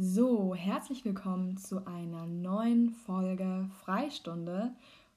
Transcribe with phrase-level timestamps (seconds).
[0.00, 4.70] So, herzlich willkommen zu einer neuen Folge Freistunde.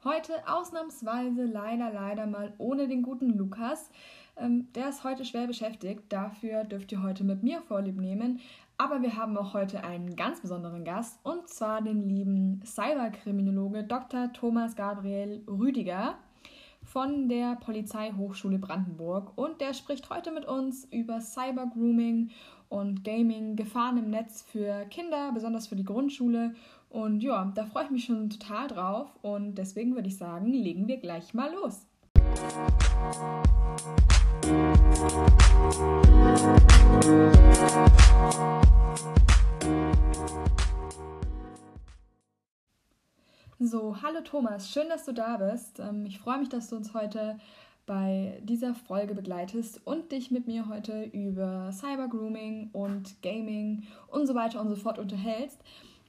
[0.04, 3.92] Heute ausnahmsweise leider, leider mal ohne den guten Lukas.
[4.38, 8.40] Ähm, der ist heute schwer beschäftigt, dafür dürft ihr heute mit mir Vorlieb nehmen.
[8.80, 14.34] Aber wir haben auch heute einen ganz besonderen Gast und zwar den lieben Cyberkriminologe Dr.
[14.34, 16.16] Thomas Gabriel Rüdiger
[16.84, 22.32] von der Polizeihochschule Brandenburg und der spricht heute mit uns über Cybergrooming
[22.72, 26.56] und Gaming, Gefahren im Netz für Kinder, besonders für die Grundschule.
[26.90, 30.88] Und ja, da freue ich mich schon total drauf und deswegen würde ich sagen, legen
[30.88, 31.86] wir gleich mal los.
[43.60, 45.80] So, hallo Thomas, schön, dass du da bist.
[45.80, 47.38] Ähm, ich freue mich, dass du uns heute
[47.92, 54.34] bei dieser Folge begleitest und dich mit mir heute über Cybergrooming und Gaming und so
[54.34, 55.62] weiter und so fort unterhältst.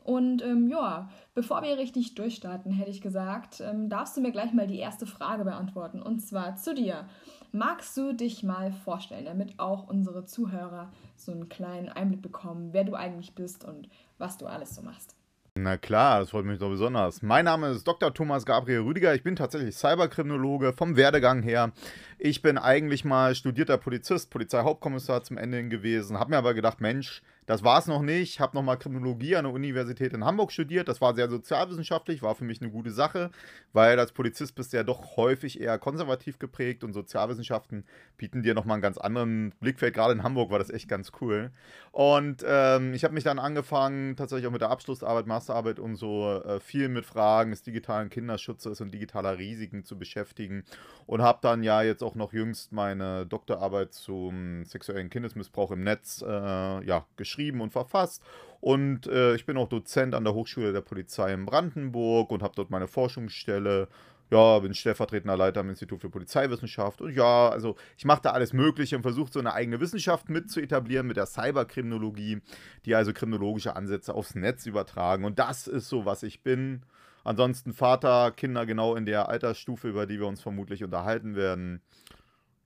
[0.04, 4.52] Und ähm, ja, bevor wir richtig durchstarten, hätte ich gesagt, ähm, darfst du mir gleich
[4.52, 6.00] mal die erste Frage beantworten.
[6.00, 7.08] Und zwar zu dir.
[7.50, 12.84] Magst du dich mal vorstellen, damit auch unsere Zuhörer so einen kleinen Einblick bekommen, wer
[12.84, 15.16] du eigentlich bist und was du alles so machst?
[15.54, 17.20] Na klar, das freut mich doch besonders.
[17.20, 18.14] Mein Name ist Dr.
[18.14, 19.14] Thomas Gabriel Rüdiger.
[19.14, 21.72] Ich bin tatsächlich Cyberkriminologe vom Werdegang her.
[22.18, 26.18] Ich bin eigentlich mal studierter Polizist, Polizeihauptkommissar zum Ende hin gewesen.
[26.18, 28.38] Hab mir aber gedacht, Mensch, das war es noch nicht.
[28.38, 30.88] Habe nochmal Kriminologie an der Universität in Hamburg studiert.
[30.88, 33.30] Das war sehr sozialwissenschaftlich, war für mich eine gute Sache,
[33.72, 37.84] weil als Polizist bist du ja doch häufig eher konservativ geprägt und Sozialwissenschaften
[38.16, 39.94] bieten dir nochmal einen ganz anderen Blickfeld.
[39.94, 41.50] Gerade in Hamburg war das echt ganz cool.
[41.90, 46.40] Und ähm, ich habe mich dann angefangen, tatsächlich auch mit der Abschlussarbeit, Masterarbeit und so
[46.44, 50.64] äh, viel mit Fragen des digitalen Kinderschutzes und digitaler Risiken zu beschäftigen.
[51.06, 56.22] Und habe dann ja jetzt auch noch jüngst meine Doktorarbeit zum sexuellen Kindesmissbrauch im Netz
[56.22, 58.22] äh, ja, geschrieben geschrieben und verfasst.
[58.60, 62.54] Und äh, ich bin auch Dozent an der Hochschule der Polizei in Brandenburg und habe
[62.54, 63.88] dort meine Forschungsstelle.
[64.30, 67.02] Ja, bin stellvertretender Leiter am Institut für Polizeiwissenschaft.
[67.02, 70.50] Und ja, also ich mache da alles Mögliche und versuche so eine eigene Wissenschaft mit
[70.50, 72.40] zu etablieren mit der Cyberkriminologie,
[72.86, 75.24] die also kriminologische Ansätze aufs Netz übertragen.
[75.24, 76.82] Und das ist so, was ich bin.
[77.24, 81.82] Ansonsten Vater, Kinder genau in der Altersstufe, über die wir uns vermutlich unterhalten werden.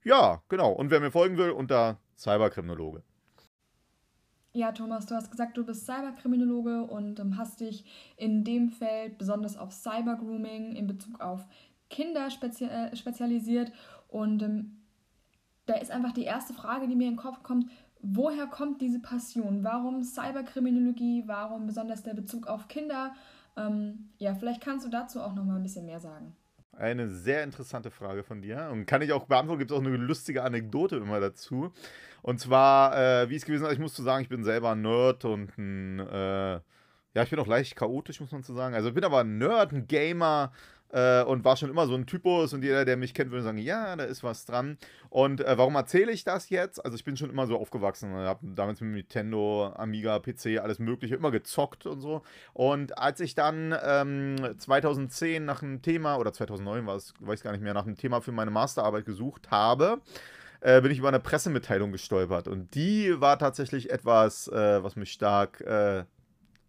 [0.05, 0.71] Ja, genau.
[0.71, 3.03] Und wer mir folgen will, unter Cyberkriminologe.
[4.57, 7.85] Ja, Thomas, du hast gesagt, du bist Cyberkriminologe und ähm, hast dich
[8.15, 11.45] in dem Feld besonders auf Cybergrooming in Bezug auf
[11.91, 13.71] Kinder spezi äh, spezialisiert.
[14.07, 14.81] Und ähm,
[15.67, 17.69] da ist einfach die erste Frage, die mir in den Kopf kommt,
[18.01, 19.63] woher kommt diese Passion?
[19.63, 21.25] Warum Cyberkriminologie?
[21.27, 23.13] Warum besonders der Bezug auf Kinder?
[23.57, 26.35] Ähm, ja, vielleicht kannst du dazu auch noch mal ein bisschen mehr sagen.
[26.77, 28.69] Eine sehr interessante Frage von dir.
[28.71, 31.73] Und kann ich auch beantworten, gibt es auch eine lustige Anekdote immer dazu.
[32.21, 34.83] Und zwar, äh, wie es gewesen ist, ich muss zu sagen, ich bin selber ein
[34.83, 38.75] Nerd und ein, äh, ja, ich bin auch leicht chaotisch, muss man zu sagen.
[38.75, 40.51] Also ich bin aber ein Nerd, ein Gamer,
[40.91, 43.57] äh, und war schon immer so ein Typus und jeder, der mich kennt, würde sagen,
[43.57, 44.77] ja, da ist was dran.
[45.09, 46.83] Und äh, warum erzähle ich das jetzt?
[46.83, 50.79] Also ich bin schon immer so aufgewachsen, Ich habe damals mit Nintendo, Amiga, PC, alles
[50.79, 52.21] mögliche, immer gezockt und so.
[52.53, 57.51] Und als ich dann ähm, 2010 nach einem Thema, oder 2009 war es, weiß gar
[57.51, 60.01] nicht mehr, nach einem Thema für meine Masterarbeit gesucht habe,
[60.61, 62.47] äh, bin ich über eine Pressemitteilung gestolpert.
[62.47, 66.05] Und die war tatsächlich etwas, äh, was mich stark, äh,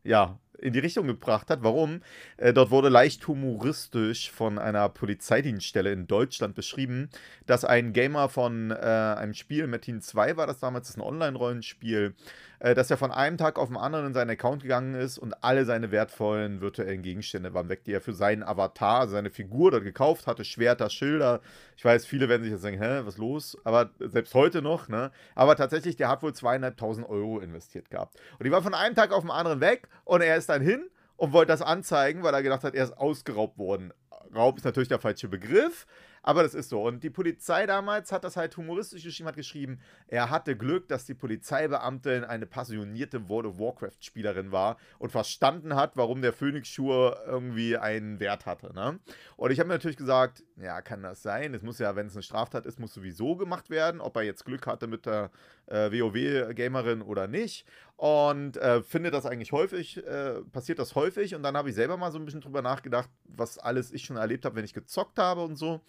[0.05, 1.63] ja, in die Richtung gebracht hat.
[1.63, 2.03] Warum?
[2.37, 7.09] Äh, dort wurde leicht humoristisch von einer Polizeidienststelle in Deutschland beschrieben,
[7.47, 11.07] dass ein Gamer von äh, einem Spiel, Metin 2 war das damals, das ist ein
[11.07, 12.15] Online-Rollenspiel,
[12.61, 15.45] äh, dass er von einem Tag auf den anderen in seinen Account gegangen ist und
[15.45, 19.85] alle seine wertvollen virtuellen Gegenstände waren weg, die er für seinen Avatar, seine Figur dort
[19.85, 21.41] gekauft hatte, Schwerter, Schilder.
[21.77, 23.57] Ich weiß, viele werden sich jetzt sagen, hä, was los?
[23.65, 25.11] Aber selbst heute noch, ne?
[25.35, 28.19] Aber tatsächlich, der hat wohl zweieinhalbtausend Euro investiert gehabt.
[28.39, 30.89] Und die war von einem Tag auf den anderen weg und er ist dann hin
[31.17, 33.93] und wollte das anzeigen, weil er gedacht hat, er ist ausgeraubt worden.
[34.35, 35.87] Raub ist natürlich der falsche Begriff,
[36.28, 36.83] aber das ist so.
[36.83, 41.06] Und die Polizei damals hat das halt humoristisch geschrieben, hat geschrieben, er hatte Glück, dass
[41.06, 47.79] die Polizeibeamtin eine passionierte World of Warcraft-Spielerin war und verstanden hat, warum der Phoenix-Schuh irgendwie
[47.79, 48.75] einen Wert hatte.
[48.75, 48.99] Ne?
[49.38, 51.55] Und ich habe mir natürlich gesagt, ja, kann das sein?
[51.55, 54.44] Es muss ja, wenn es eine Straftat ist, muss sowieso gemacht werden, ob er jetzt
[54.44, 55.31] Glück hatte mit der
[55.64, 57.67] äh, WoW-Gamerin oder nicht.
[57.97, 61.35] Und äh, finde das eigentlich häufig, äh, passiert das häufig.
[61.35, 64.17] Und dann habe ich selber mal so ein bisschen drüber nachgedacht, was alles ich schon
[64.17, 65.81] erlebt habe, wenn ich gezockt habe und so.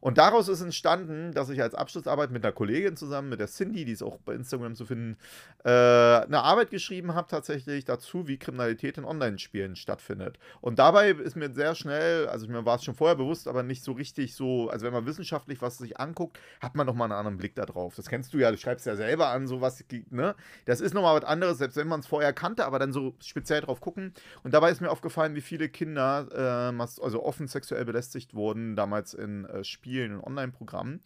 [0.00, 3.84] Und daraus ist entstanden, dass ich als Abschlussarbeit mit einer Kollegin zusammen, mit der Cindy,
[3.84, 5.16] die ist auch bei Instagram zu finden,
[5.64, 10.38] äh, eine Arbeit geschrieben habe tatsächlich dazu, wie Kriminalität in Online-Spielen stattfindet.
[10.60, 13.82] Und dabei ist mir sehr schnell, also mir war es schon vorher bewusst, aber nicht
[13.82, 17.38] so richtig so, also wenn man wissenschaftlich was sich anguckt, hat man nochmal einen anderen
[17.38, 17.96] Blick darauf.
[17.96, 20.34] Das kennst du ja, du schreibst ja selber an, so was, ne?
[20.64, 23.62] Das ist nochmal was anderes, selbst wenn man es vorher kannte, aber dann so speziell
[23.62, 24.12] drauf gucken.
[24.44, 29.14] Und dabei ist mir aufgefallen, wie viele Kinder, äh, also offen sexuell belästigt wurden, damals
[29.14, 31.00] in äh, Spielen Spielen und Online-Programmen.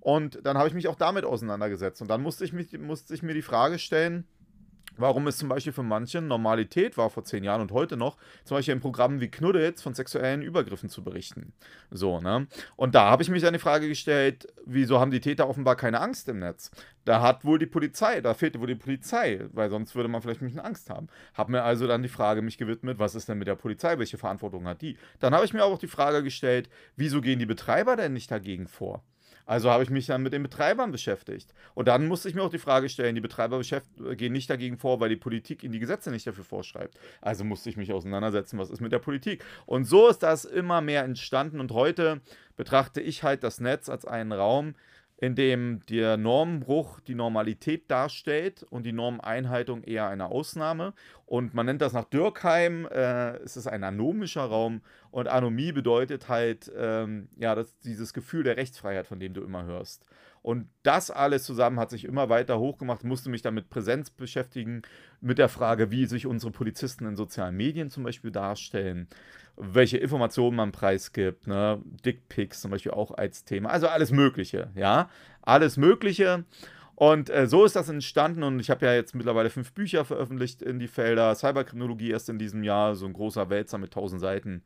[0.00, 2.02] Und dann habe ich mich auch damit auseinandergesetzt.
[2.02, 4.26] Und dann musste ich, mich, musste ich mir die Frage stellen,
[4.96, 8.56] Warum es zum Beispiel für manche Normalität war vor zehn Jahren und heute noch, zum
[8.56, 11.52] Beispiel in Programmen wie Knuddels von sexuellen Übergriffen zu berichten.
[11.90, 12.46] So, ne?
[12.76, 16.00] Und da habe ich mich dann die Frage gestellt, wieso haben die Täter offenbar keine
[16.00, 16.70] Angst im Netz?
[17.04, 20.40] Da hat wohl die Polizei, da fehlte wohl die Polizei, weil sonst würde man vielleicht
[20.40, 21.08] ein bisschen Angst haben.
[21.34, 24.18] Habe mir also dann die Frage mich gewidmet, was ist denn mit der Polizei, welche
[24.18, 24.96] Verantwortung hat die?
[25.20, 28.68] Dann habe ich mir auch die Frage gestellt, wieso gehen die Betreiber denn nicht dagegen
[28.68, 29.02] vor?
[29.46, 31.52] Also habe ich mich dann mit den Betreibern beschäftigt.
[31.74, 33.60] Und dann musste ich mir auch die Frage stellen, die Betreiber
[34.16, 36.98] gehen nicht dagegen vor, weil die Politik ihnen die Gesetze nicht dafür vorschreibt.
[37.20, 39.44] Also musste ich mich auseinandersetzen, was ist mit der Politik.
[39.66, 41.60] Und so ist das immer mehr entstanden.
[41.60, 42.20] Und heute
[42.56, 44.74] betrachte ich halt das Netz als einen Raum,
[45.16, 50.92] in dem der Normbruch die Normalität darstellt und die Normeinhaltung eher eine Ausnahme.
[51.26, 56.28] Und man nennt das nach Dürkheim, äh, es ist ein anomischer Raum und Anomie bedeutet
[56.28, 60.04] halt, ähm, ja, das, dieses Gefühl der Rechtsfreiheit, von dem du immer hörst.
[60.44, 64.82] Und das alles zusammen hat sich immer weiter hochgemacht, musste mich dann mit Präsenz beschäftigen,
[65.22, 69.08] mit der Frage, wie sich unsere Polizisten in sozialen Medien zum Beispiel darstellen
[69.56, 71.80] welche Informationen man preisgibt, ne?
[72.04, 75.08] Dickpics zum Beispiel auch als Thema, also alles Mögliche, ja,
[75.42, 76.44] alles Mögliche.
[76.96, 80.62] Und äh, so ist das entstanden und ich habe ja jetzt mittlerweile fünf Bücher veröffentlicht
[80.62, 81.34] in die Felder.
[81.34, 84.62] Cyberkriminologie erst in diesem Jahr, so ein großer Wälzer mit tausend Seiten.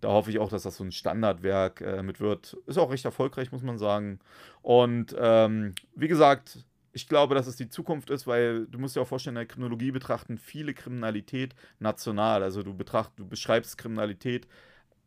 [0.00, 2.56] Da hoffe ich auch, dass das so ein Standardwerk äh, mit wird.
[2.66, 4.18] Ist auch recht erfolgreich, muss man sagen.
[4.62, 9.02] Und ähm, wie gesagt, ich glaube, dass es die Zukunft ist, weil du musst dir
[9.02, 12.42] auch vorstellen, in der Kriminologie betrachten viele Kriminalität national.
[12.42, 14.48] Also du betracht, du beschreibst Kriminalität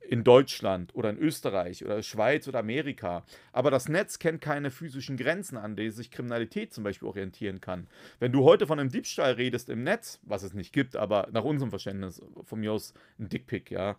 [0.07, 3.23] in Deutschland oder in Österreich oder Schweiz oder Amerika.
[3.51, 7.87] Aber das Netz kennt keine physischen Grenzen, an denen sich Kriminalität zum Beispiel orientieren kann.
[8.19, 11.43] Wenn du heute von einem Diebstahl redest im Netz, was es nicht gibt, aber nach
[11.43, 13.95] unserem Verständnis, von mir aus ein Dickpick, ja,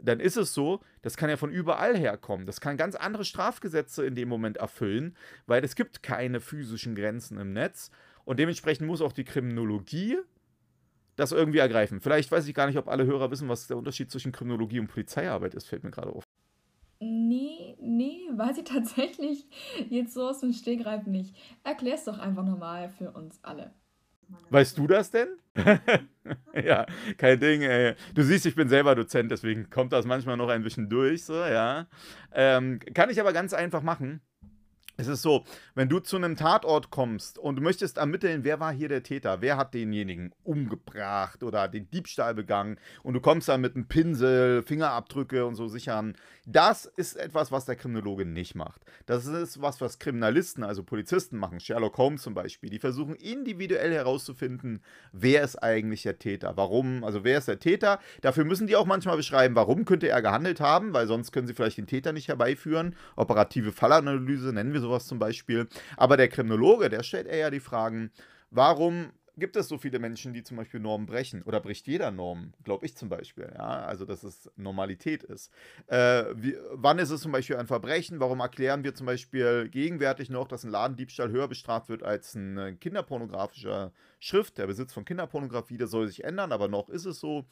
[0.00, 2.46] dann ist es so, das kann ja von überall herkommen.
[2.46, 5.16] Das kann ganz andere Strafgesetze in dem Moment erfüllen,
[5.46, 7.90] weil es gibt keine physischen Grenzen im Netz.
[8.24, 10.18] Und dementsprechend muss auch die Kriminologie
[11.16, 12.00] das irgendwie ergreifen.
[12.00, 14.88] Vielleicht weiß ich gar nicht, ob alle Hörer wissen, was der Unterschied zwischen Kriminologie und
[14.88, 16.24] Polizeiarbeit ist, fällt mir gerade auf.
[17.00, 19.46] Nee, nee, weiß ich tatsächlich
[19.90, 21.34] jetzt so aus dem Stegreif nicht.
[21.62, 23.72] Erklär es doch einfach nochmal für uns alle.
[24.50, 25.28] Weißt du das denn?
[26.54, 26.86] ja,
[27.18, 27.94] kein Ding, ey.
[28.14, 31.34] Du siehst, ich bin selber Dozent, deswegen kommt das manchmal noch ein bisschen durch, so,
[31.34, 31.86] ja.
[32.32, 34.22] Ähm, kann ich aber ganz einfach machen.
[34.96, 35.42] Es ist so,
[35.74, 39.40] wenn du zu einem Tatort kommst und du möchtest ermitteln, wer war hier der Täter,
[39.40, 42.78] wer hat denjenigen umgebracht oder den Diebstahl begangen?
[43.02, 46.14] Und du kommst dann mit einem Pinsel, Fingerabdrücke und so sichern,
[46.46, 48.82] das ist etwas, was der Kriminologe nicht macht.
[49.06, 53.92] Das ist was, was Kriminalisten, also Polizisten machen, Sherlock Holmes zum Beispiel, die versuchen individuell
[53.92, 54.80] herauszufinden,
[55.10, 57.98] wer ist eigentlich der Täter, warum, also wer ist der Täter.
[58.20, 61.54] Dafür müssen die auch manchmal beschreiben, warum könnte er gehandelt haben, weil sonst können sie
[61.54, 62.94] vielleicht den Täter nicht herbeiführen.
[63.16, 65.66] Operative Fallanalyse nennen wir sowas zum Beispiel.
[65.96, 68.10] Aber der Kriminologe, der stellt eher die Fragen,
[68.50, 71.42] warum gibt es so viele Menschen, die zum Beispiel Normen brechen?
[71.42, 72.52] Oder bricht jeder Norm?
[72.62, 73.50] Glaube ich zum Beispiel.
[73.54, 73.84] Ja?
[73.84, 75.50] Also, dass es Normalität ist.
[75.86, 78.20] Äh, wie, wann ist es zum Beispiel ein Verbrechen?
[78.20, 82.58] Warum erklären wir zum Beispiel gegenwärtig noch, dass ein Ladendiebstahl höher bestraft wird als ein
[82.58, 84.58] äh, kinderpornografischer Schrift?
[84.58, 87.44] Der Besitz von Kinderpornografie, das soll sich ändern, aber noch ist es so.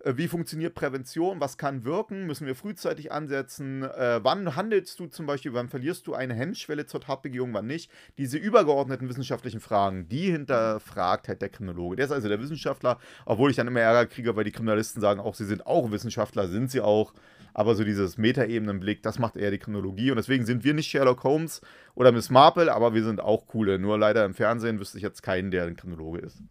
[0.00, 1.40] Äh, wie funktioniert Prävention?
[1.40, 2.26] Was kann wirken?
[2.26, 3.82] Müssen wir frühzeitig ansetzen?
[3.82, 5.54] Äh, wann handelst du zum Beispiel?
[5.54, 7.54] Wann verlierst du eine Hemmschwelle zur Tatbegehung?
[7.54, 7.90] Wann nicht?
[8.18, 11.96] Diese übergeordneten wissenschaftlichen Fragen, die hinterfragt halt der Kriminologe.
[11.96, 15.20] Der ist also der Wissenschaftler, obwohl ich dann immer Ärger kriege, weil die Kriminalisten sagen
[15.20, 17.14] auch, sie sind auch Wissenschaftler, sind sie auch.
[17.54, 20.10] Aber so dieses Metaebenenblick, das macht eher die Kriminologie.
[20.10, 21.62] Und deswegen sind wir nicht Sherlock Holmes
[21.94, 23.78] oder Miss Marple, aber wir sind auch coole.
[23.78, 26.42] Nur leider im Fernsehen wüsste ich jetzt keinen, der ein Kriminologe ist.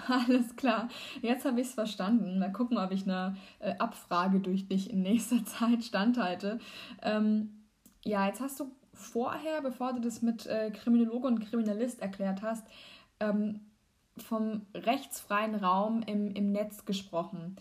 [0.08, 0.88] Alles klar,
[1.22, 2.38] jetzt habe ich es verstanden.
[2.38, 6.58] Mal gucken, ob ich eine äh, Abfrage durch dich in nächster Zeit standhalte.
[7.02, 7.64] Ähm,
[8.04, 12.66] ja, jetzt hast du vorher, bevor du das mit äh, Kriminologe und Kriminalist erklärt hast,
[13.20, 13.60] ähm,
[14.16, 17.56] vom rechtsfreien Raum im, im Netz gesprochen.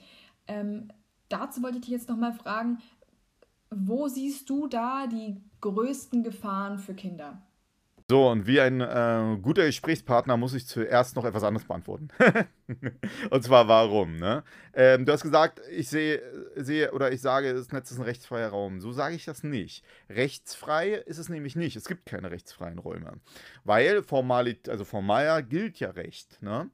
[0.48, 0.90] Ähm,
[1.30, 2.80] dazu wollte ich dich jetzt nochmal fragen,
[3.72, 7.42] wo siehst du da die größten Gefahren für Kinder?
[8.14, 12.10] So, und wie ein äh, guter Gesprächspartner muss ich zuerst noch etwas anderes beantworten.
[13.32, 14.44] und zwar warum, ne?
[14.76, 16.22] Ähm, du hast gesagt, ich sehe,
[16.56, 18.82] sehe oder ich sage, das Netz ist ein rechtsfreier Raum.
[18.82, 19.84] So sage ich das nicht.
[20.12, 21.76] Rechtsfrei ist es nämlich nicht.
[21.76, 23.14] Es gibt keine rechtsfreien Räume.
[23.64, 26.70] Weil formal, also formal gilt ja Recht, ne?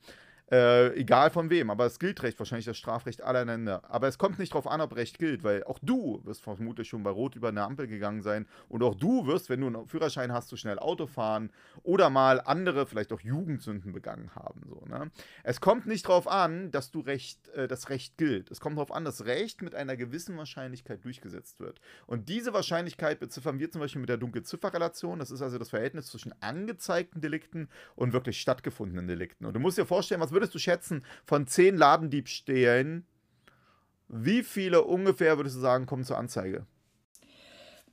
[0.51, 3.83] Äh, egal von wem, aber es gilt Recht, wahrscheinlich das Strafrecht aller Länder.
[3.87, 7.03] Aber es kommt nicht darauf an, ob Recht gilt, weil auch du wirst vermutlich schon
[7.03, 10.33] bei Rot über eine Ampel gegangen sein und auch du wirst, wenn du einen Führerschein
[10.33, 11.51] hast, zu schnell Auto fahren
[11.83, 14.61] oder mal andere, vielleicht auch Jugendsünden begangen haben.
[14.67, 15.11] So, ne?
[15.43, 18.49] Es kommt nicht darauf an, dass du Recht, äh, das Recht gilt.
[18.49, 21.79] Es kommt darauf an, dass Recht mit einer gewissen Wahrscheinlichkeit durchgesetzt wird.
[22.07, 25.19] Und diese Wahrscheinlichkeit beziffern wir zum Beispiel mit der Dunkelzifferrelation.
[25.19, 29.45] Das ist also das Verhältnis zwischen angezeigten Delikten und wirklich stattgefundenen Delikten.
[29.45, 33.05] Und du musst dir vorstellen, was würdest du schätzen, von zehn Ladendiebstählen,
[34.07, 36.65] wie viele ungefähr würdest du sagen, kommen zur Anzeige?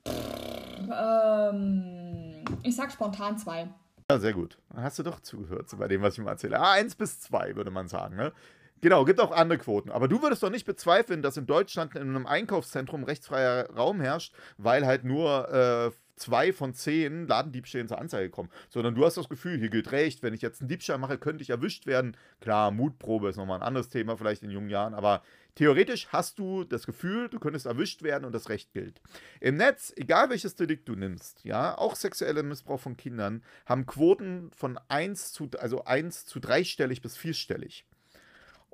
[0.07, 3.69] Ähm, ich sag spontan zwei.
[4.09, 4.59] Ja, sehr gut.
[4.75, 6.61] Hast du doch zugehört bei dem, was ich mal erzähle.
[6.61, 8.33] Ah, eins bis zwei, würde man sagen, ne?
[8.81, 9.91] Genau, gibt auch andere Quoten.
[9.91, 14.35] Aber du würdest doch nicht bezweifeln, dass in Deutschland in einem Einkaufszentrum rechtsfreier Raum herrscht,
[14.59, 19.29] weil halt nur äh, zwei von zehn Ladendiebstählen zur Anzeige kommen, sondern du hast das
[19.29, 22.17] Gefühl, hier gilt Recht, wenn ich jetzt einen Diebstahl mache, könnte ich erwischt werden.
[22.41, 25.23] Klar, Mutprobe ist nochmal ein anderes Thema, vielleicht in jungen Jahren, aber
[25.55, 29.01] theoretisch hast du das Gefühl, du könntest erwischt werden und das Recht gilt.
[29.41, 34.51] Im Netz, egal welches Delikt du nimmst, ja, auch sexueller Missbrauch von Kindern, haben Quoten
[34.53, 37.87] von 1 zu, also 1 zu dreistellig bis vierstellig.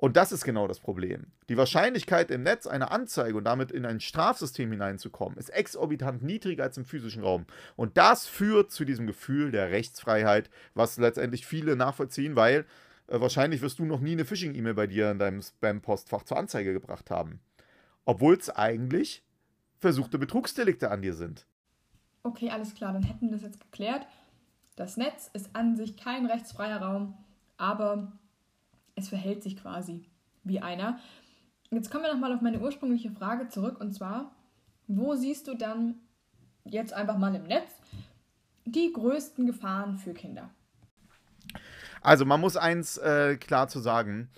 [0.03, 1.27] Und das ist genau das Problem.
[1.47, 6.63] Die Wahrscheinlichkeit im Netz eine Anzeige und damit in ein Strafsystem hineinzukommen, ist exorbitant niedriger
[6.65, 7.45] als im physischen Raum.
[7.77, 12.65] Und das führt zu diesem Gefühl der Rechtsfreiheit, was letztendlich viele nachvollziehen, weil
[13.07, 16.73] äh, wahrscheinlich wirst du noch nie eine Phishing-E-Mail bei dir in deinem Spam-Postfach zur Anzeige
[16.73, 17.39] gebracht haben.
[18.03, 19.23] Obwohl es eigentlich
[19.79, 21.47] versuchte Betrugsdelikte an dir sind.
[22.23, 24.05] Okay, alles klar, dann hätten wir das jetzt geklärt.
[24.75, 27.17] Das Netz ist an sich kein rechtsfreier Raum,
[27.55, 28.11] aber
[28.95, 30.05] es verhält sich quasi
[30.43, 30.99] wie einer.
[31.71, 34.35] Jetzt kommen wir nochmal auf meine ursprüngliche Frage zurück und zwar,
[34.87, 35.95] wo siehst du dann
[36.65, 37.71] jetzt einfach mal im Netz
[38.65, 40.49] die größten Gefahren für Kinder?
[42.01, 44.29] Also man muss eins äh, klar zu sagen.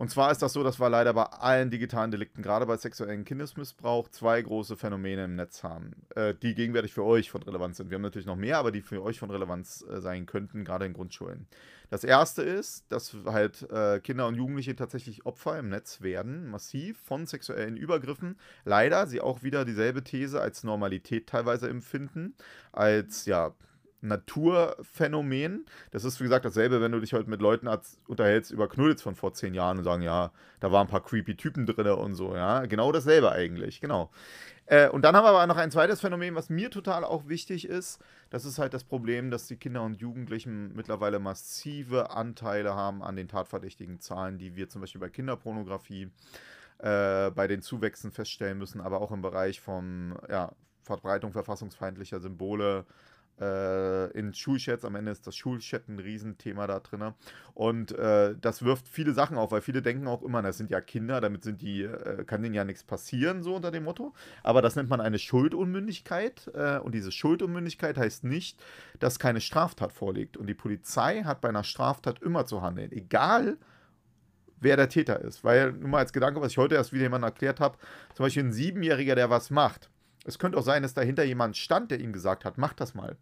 [0.00, 3.26] Und zwar ist das so, dass wir leider bei allen digitalen Delikten, gerade bei sexuellen
[3.26, 7.90] Kindesmissbrauch, zwei große Phänomene im Netz haben, äh, die gegenwärtig für euch von Relevanz sind.
[7.90, 10.86] Wir haben natürlich noch mehr, aber die für euch von Relevanz äh, sein könnten, gerade
[10.86, 11.46] in Grundschulen.
[11.90, 16.98] Das erste ist, dass halt äh, Kinder und Jugendliche tatsächlich Opfer im Netz werden, massiv
[17.00, 18.38] von sexuellen Übergriffen.
[18.64, 22.34] Leider sie auch wieder dieselbe These als Normalität teilweise empfinden,
[22.72, 23.52] als ja
[24.00, 25.66] Naturphänomen.
[25.90, 27.68] Das ist, wie gesagt, dasselbe, wenn du dich heute mit Leuten
[28.06, 31.36] unterhältst über Knuddels von vor zehn Jahren und sagen, ja, da waren ein paar creepy
[31.36, 32.66] Typen drin und so, ja.
[32.66, 34.10] Genau dasselbe eigentlich, genau.
[34.66, 37.66] Äh, und dann haben wir aber noch ein zweites Phänomen, was mir total auch wichtig
[37.68, 38.00] ist.
[38.30, 43.16] Das ist halt das Problem, dass die Kinder und Jugendlichen mittlerweile massive Anteile haben an
[43.16, 46.10] den tatverdächtigen Zahlen, die wir zum Beispiel bei Kinderpornografie
[46.78, 50.52] äh, bei den Zuwächsen feststellen müssen, aber auch im Bereich von ja,
[50.82, 52.86] Verbreitung verfassungsfeindlicher Symbole,
[53.40, 54.84] äh, in Schulchats.
[54.84, 57.14] Am Ende ist das Schulchat ein Riesenthema da drin.
[57.54, 60.80] Und äh, das wirft viele Sachen auf, weil viele denken auch immer, das sind ja
[60.80, 64.14] Kinder, damit sind die, äh, kann denen ja nichts passieren, so unter dem Motto.
[64.42, 66.50] Aber das nennt man eine Schuldunmündigkeit.
[66.54, 68.62] Äh, und diese Schuldunmündigkeit heißt nicht,
[68.98, 70.36] dass keine Straftat vorliegt.
[70.36, 72.92] Und die Polizei hat bei einer Straftat immer zu handeln.
[72.92, 73.58] Egal,
[74.60, 75.42] wer der Täter ist.
[75.42, 77.78] Weil, nur mal als Gedanke, was ich heute erst wieder jemandem erklärt habe,
[78.14, 79.90] zum Beispiel ein Siebenjähriger, der was macht.
[80.24, 83.16] Es könnte auch sein, dass dahinter jemand stand, der ihm gesagt hat, mach das mal.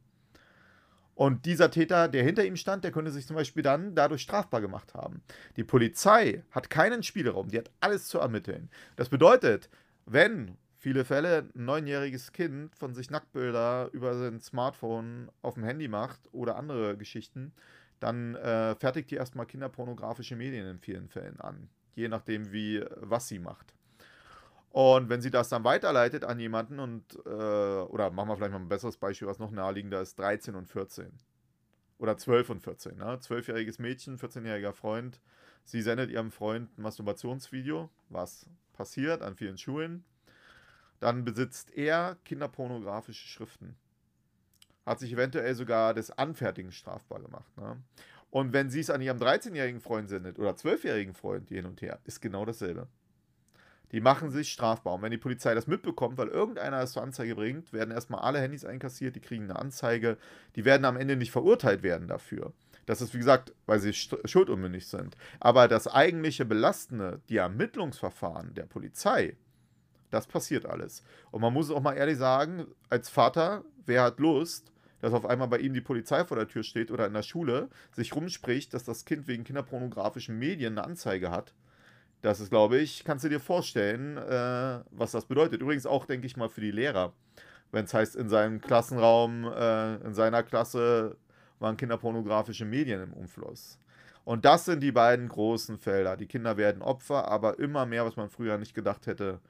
[1.18, 4.60] Und dieser Täter, der hinter ihm stand, der könnte sich zum Beispiel dann dadurch strafbar
[4.60, 5.20] gemacht haben.
[5.56, 8.70] Die Polizei hat keinen Spielraum, die hat alles zu ermitteln.
[8.94, 9.68] Das bedeutet,
[10.06, 15.88] wenn viele Fälle ein neunjähriges Kind von sich Nacktbilder über sein Smartphone auf dem Handy
[15.88, 17.52] macht oder andere Geschichten,
[17.98, 21.68] dann äh, fertigt die erstmal kinderpornografische Medien in vielen Fällen an.
[21.96, 23.74] Je nachdem, wie was sie macht.
[24.70, 28.60] Und wenn sie das dann weiterleitet an jemanden und, äh, oder machen wir vielleicht mal
[28.60, 31.10] ein besseres Beispiel, was noch naheliegender ist, 13 und 14.
[31.98, 32.96] Oder 12 und 14.
[32.96, 33.16] Ne?
[33.16, 35.20] 12-jähriges Mädchen, 14-jähriger Freund.
[35.64, 40.04] Sie sendet ihrem Freund ein Masturbationsvideo, was passiert an vielen Schulen.
[41.00, 43.76] Dann besitzt er kinderpornografische Schriften.
[44.86, 47.56] Hat sich eventuell sogar des Anfertigen strafbar gemacht.
[47.56, 47.82] Ne?
[48.30, 51.98] Und wenn sie es an ihrem 13-jährigen Freund sendet oder 12-jährigen Freund, hin und her,
[52.04, 52.86] ist genau dasselbe.
[53.92, 54.94] Die machen sich strafbar.
[54.94, 58.40] Und wenn die Polizei das mitbekommt, weil irgendeiner es zur Anzeige bringt, werden erstmal alle
[58.40, 60.18] Handys einkassiert, die kriegen eine Anzeige,
[60.56, 62.52] die werden am Ende nicht verurteilt werden dafür.
[62.86, 65.16] Das ist, wie gesagt, weil sie schuldunmündig sind.
[65.40, 69.36] Aber das eigentliche Belastende, die Ermittlungsverfahren der Polizei,
[70.10, 71.02] das passiert alles.
[71.30, 75.48] Und man muss auch mal ehrlich sagen, als Vater, wer hat Lust, dass auf einmal
[75.48, 78.84] bei ihm die Polizei vor der Tür steht oder in der Schule, sich rumspricht, dass
[78.84, 81.54] das Kind wegen kinderpornografischen Medien eine Anzeige hat.
[82.22, 85.60] Das ist, glaube ich, kannst du dir vorstellen, äh, was das bedeutet.
[85.62, 87.12] Übrigens auch, denke ich mal, für die Lehrer.
[87.70, 91.16] Wenn es heißt, in seinem Klassenraum, äh, in seiner Klasse
[91.60, 93.78] waren kinderpornografische Medien im Umfluss.
[94.24, 96.16] Und das sind die beiden großen Felder.
[96.16, 99.40] Die Kinder werden Opfer, aber immer mehr, was man früher nicht gedacht hätte,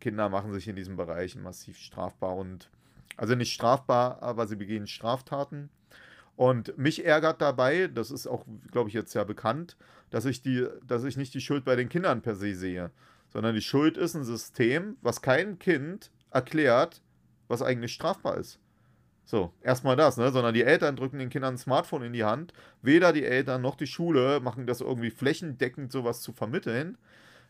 [0.00, 2.68] Kinder machen sich in diesen Bereichen massiv strafbar und
[3.16, 5.70] also nicht strafbar, aber sie begehen Straftaten.
[6.36, 9.76] Und mich ärgert dabei, das ist auch, glaube ich, jetzt ja bekannt,
[10.14, 12.92] dass ich, die, dass ich nicht die Schuld bei den Kindern per se sehe,
[13.30, 17.02] sondern die Schuld ist ein System, was kein Kind erklärt,
[17.48, 18.60] was eigentlich strafbar ist.
[19.24, 20.30] So, erstmal das, ne?
[20.30, 22.52] Sondern die Eltern drücken den Kindern ein Smartphone in die Hand.
[22.80, 26.96] Weder die Eltern noch die Schule machen das irgendwie flächendeckend, sowas zu vermitteln,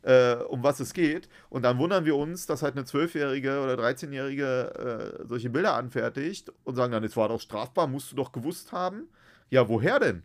[0.00, 1.28] äh, um was es geht.
[1.50, 6.50] Und dann wundern wir uns, dass halt eine Zwölfjährige oder 13-Jährige äh, solche Bilder anfertigt
[6.64, 9.08] und sagen dann, es war doch strafbar, musst du doch gewusst haben.
[9.50, 10.22] Ja, woher denn?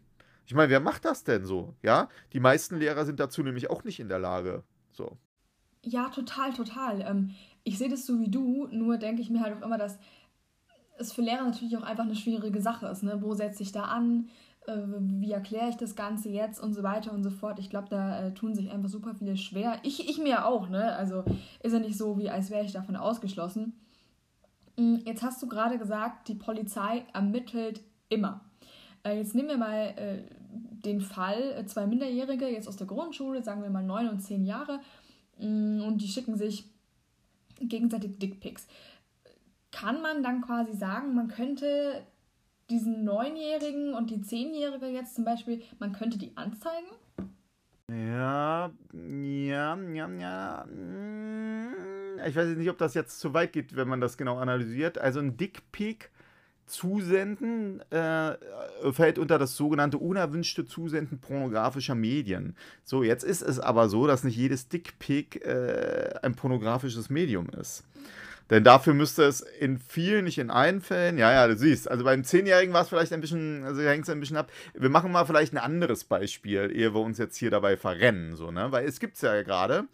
[0.50, 1.76] Ich meine, wer macht das denn so?
[1.84, 4.64] Ja, die meisten Lehrer sind dazu nämlich auch nicht in der Lage.
[4.90, 5.16] So.
[5.84, 7.02] Ja, total, total.
[7.02, 10.00] Ähm, ich sehe das so wie du, nur denke ich mir halt auch immer, dass
[10.98, 13.04] es für Lehrer natürlich auch einfach eine schwierige Sache ist.
[13.04, 13.22] Ne?
[13.22, 14.30] Wo setze ich da an?
[14.66, 17.60] Äh, wie erkläre ich das Ganze jetzt und so weiter und so fort.
[17.60, 19.78] Ich glaube, da äh, tun sich einfach super viele schwer.
[19.84, 20.96] Ich, ich mir auch, ne?
[20.96, 21.26] Also
[21.62, 23.80] ist ja nicht so, wie als wäre ich davon ausgeschlossen.
[24.78, 28.50] Hm, jetzt hast du gerade gesagt, die Polizei ermittelt immer.
[29.04, 30.39] Äh, jetzt nehmen wir mal äh,
[30.86, 34.46] den Fall, äh, zwei Minderjährige jetzt aus der Grundschule, sagen wir mal neun und zehn
[34.46, 34.80] Jahre,
[35.38, 36.66] mh, hm, und die schicken sich
[37.60, 38.68] gegenseitig Dickpics.
[39.72, 42.02] Kann man dann quasi sagen, man könnte
[42.70, 46.88] diesen Neunjährigen und die Zehnjährige jetzt zum Beispiel, man könnte die anzeigen?
[47.92, 50.66] Ja, ja, ja, ja.
[50.68, 51.74] Hm,
[52.26, 54.98] ich weiß nicht, ob das jetzt zu weit geht, wenn man das genau analysiert.
[54.98, 56.12] Also ein Dickpick
[56.70, 58.38] Zusenden äh,
[58.92, 62.56] fällt unter das sogenannte unerwünschte Zusenden pornografischer Medien.
[62.84, 67.84] So, jetzt ist es aber so, dass nicht jedes Dickpick äh, ein pornografisches Medium ist.
[68.50, 72.04] Denn dafür müsste es in vielen, nicht in allen Fällen, ja, ja, du siehst, also
[72.04, 74.52] beim Zehnjährigen war es vielleicht ein bisschen, also hängt es ein bisschen ab.
[74.74, 78.50] Wir machen mal vielleicht ein anderes Beispiel, ehe wir uns jetzt hier dabei verrennen, so,
[78.50, 78.72] ne?
[78.72, 79.88] Weil es gibt es ja gerade.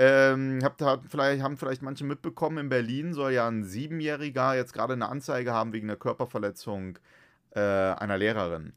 [0.00, 4.72] Ähm, habt, habt, vielleicht, haben vielleicht manche mitbekommen, in Berlin soll ja ein Siebenjähriger jetzt
[4.72, 6.98] gerade eine Anzeige haben wegen einer Körperverletzung
[7.50, 8.74] äh, einer Lehrerin.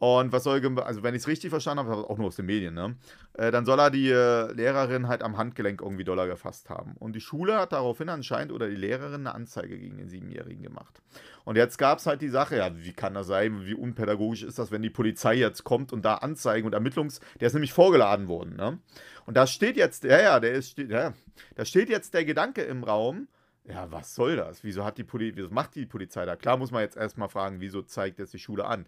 [0.00, 2.72] Und was soll, also wenn ich es richtig verstanden habe, auch nur aus den Medien,
[2.72, 2.94] ne?
[3.34, 6.94] Äh, dann soll er die äh, Lehrerin halt am Handgelenk irgendwie Dollar gefasst haben.
[7.00, 11.02] Und die Schule hat daraufhin anscheinend oder die Lehrerin eine Anzeige gegen den Siebenjährigen gemacht.
[11.44, 14.60] Und jetzt gab es halt die Sache, ja, wie kann das sein, wie unpädagogisch ist
[14.60, 18.28] das, wenn die Polizei jetzt kommt und da Anzeigen und Ermittlungs, der ist nämlich vorgeladen
[18.28, 18.78] worden, ne?
[19.26, 21.12] Und da steht jetzt, ja, ja, der ist, ja,
[21.56, 23.26] da steht jetzt der Gedanke im Raum,
[23.68, 24.64] ja, was soll das?
[24.64, 26.36] Wieso hat die Polizei, wieso macht die Polizei da?
[26.36, 28.86] Klar muss man jetzt erstmal fragen, wieso zeigt jetzt die Schule an?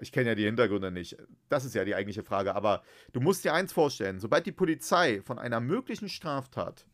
[0.00, 1.16] Ich kenne ja die Hintergründe nicht.
[1.50, 2.54] Das ist ja die eigentliche Frage.
[2.54, 6.86] Aber du musst dir eins vorstellen: Sobald die Polizei von einer möglichen Straftat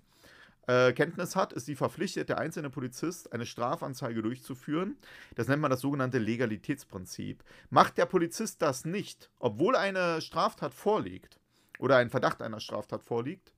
[0.67, 4.97] äh, Kenntnis hat, ist sie verpflichtet, der einzelne Polizist eine Strafanzeige durchzuführen.
[5.37, 7.45] Das nennt man das sogenannte Legalitätsprinzip.
[7.71, 11.39] Macht der Polizist das nicht, obwohl eine Straftat vorliegt
[11.79, 13.55] oder ein Verdacht einer Straftat vorliegt,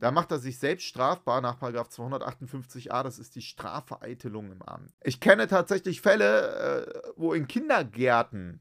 [0.00, 4.90] da macht er sich selbst strafbar nach 258a, das ist die Strafvereitelung im Amt.
[5.04, 8.60] Ich kenne tatsächlich Fälle, äh, wo in Kindergärten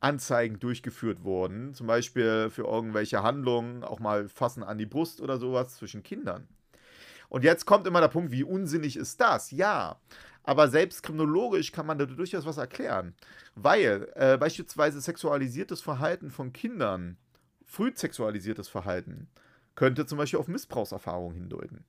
[0.00, 5.38] Anzeigen durchgeführt wurden, zum Beispiel für irgendwelche Handlungen, auch mal fassen an die Brust oder
[5.38, 6.48] sowas zwischen Kindern.
[7.28, 9.50] Und jetzt kommt immer der Punkt, wie unsinnig ist das?
[9.50, 10.00] Ja,
[10.42, 13.14] aber selbst kriminologisch kann man da durchaus was erklären,
[13.54, 17.16] weil äh, beispielsweise sexualisiertes Verhalten von Kindern,
[17.64, 19.28] früh sexualisiertes Verhalten,
[19.74, 21.84] könnte zum Beispiel auf Missbrauchserfahrungen hindeuten.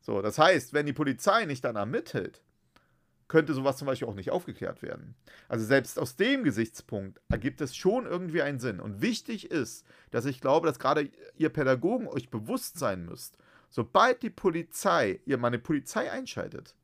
[0.00, 2.42] So, das heißt, wenn die Polizei nicht dann ermittelt,
[3.28, 5.16] könnte sowas zum Beispiel auch nicht aufgeklärt werden.
[5.48, 8.80] Also selbst aus dem Gesichtspunkt ergibt es schon irgendwie einen Sinn.
[8.80, 13.36] Und wichtig ist, dass ich glaube, dass gerade ihr Pädagogen euch bewusst sein müsst,
[13.68, 16.76] sobald die Polizei, ihr mal eine Polizei einschaltet,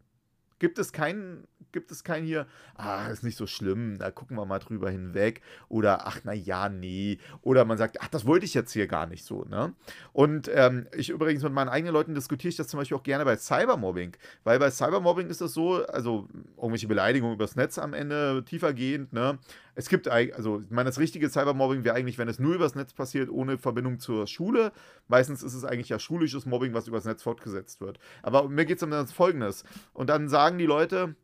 [0.62, 2.46] gibt es keinen gibt es kein hier,
[2.76, 5.40] ah, ist nicht so schlimm, da gucken wir mal drüber hinweg.
[5.68, 7.18] Oder ach, na ja, nee.
[7.40, 9.74] Oder man sagt, ach, das wollte ich jetzt hier gar nicht so, ne?
[10.12, 13.24] Und ähm, ich übrigens mit meinen eigenen Leuten diskutiere ich das zum Beispiel auch gerne
[13.24, 14.16] bei Cybermobbing.
[14.44, 19.38] Weil bei Cybermobbing ist das so, also irgendwelche Beleidigungen übers Netz am Ende tiefergehend, ne?
[19.74, 22.92] Es gibt, also, ich meine, das richtige Cybermobbing wäre eigentlich, wenn es nur übers Netz
[22.92, 24.72] passiert, ohne Verbindung zur Schule.
[25.08, 27.98] Meistens ist es eigentlich ja schulisches Mobbing, was übers Netz fortgesetzt wird.
[28.22, 29.64] Aber mir geht es um das Folgendes.
[29.94, 31.16] Und dann sagen die Leute,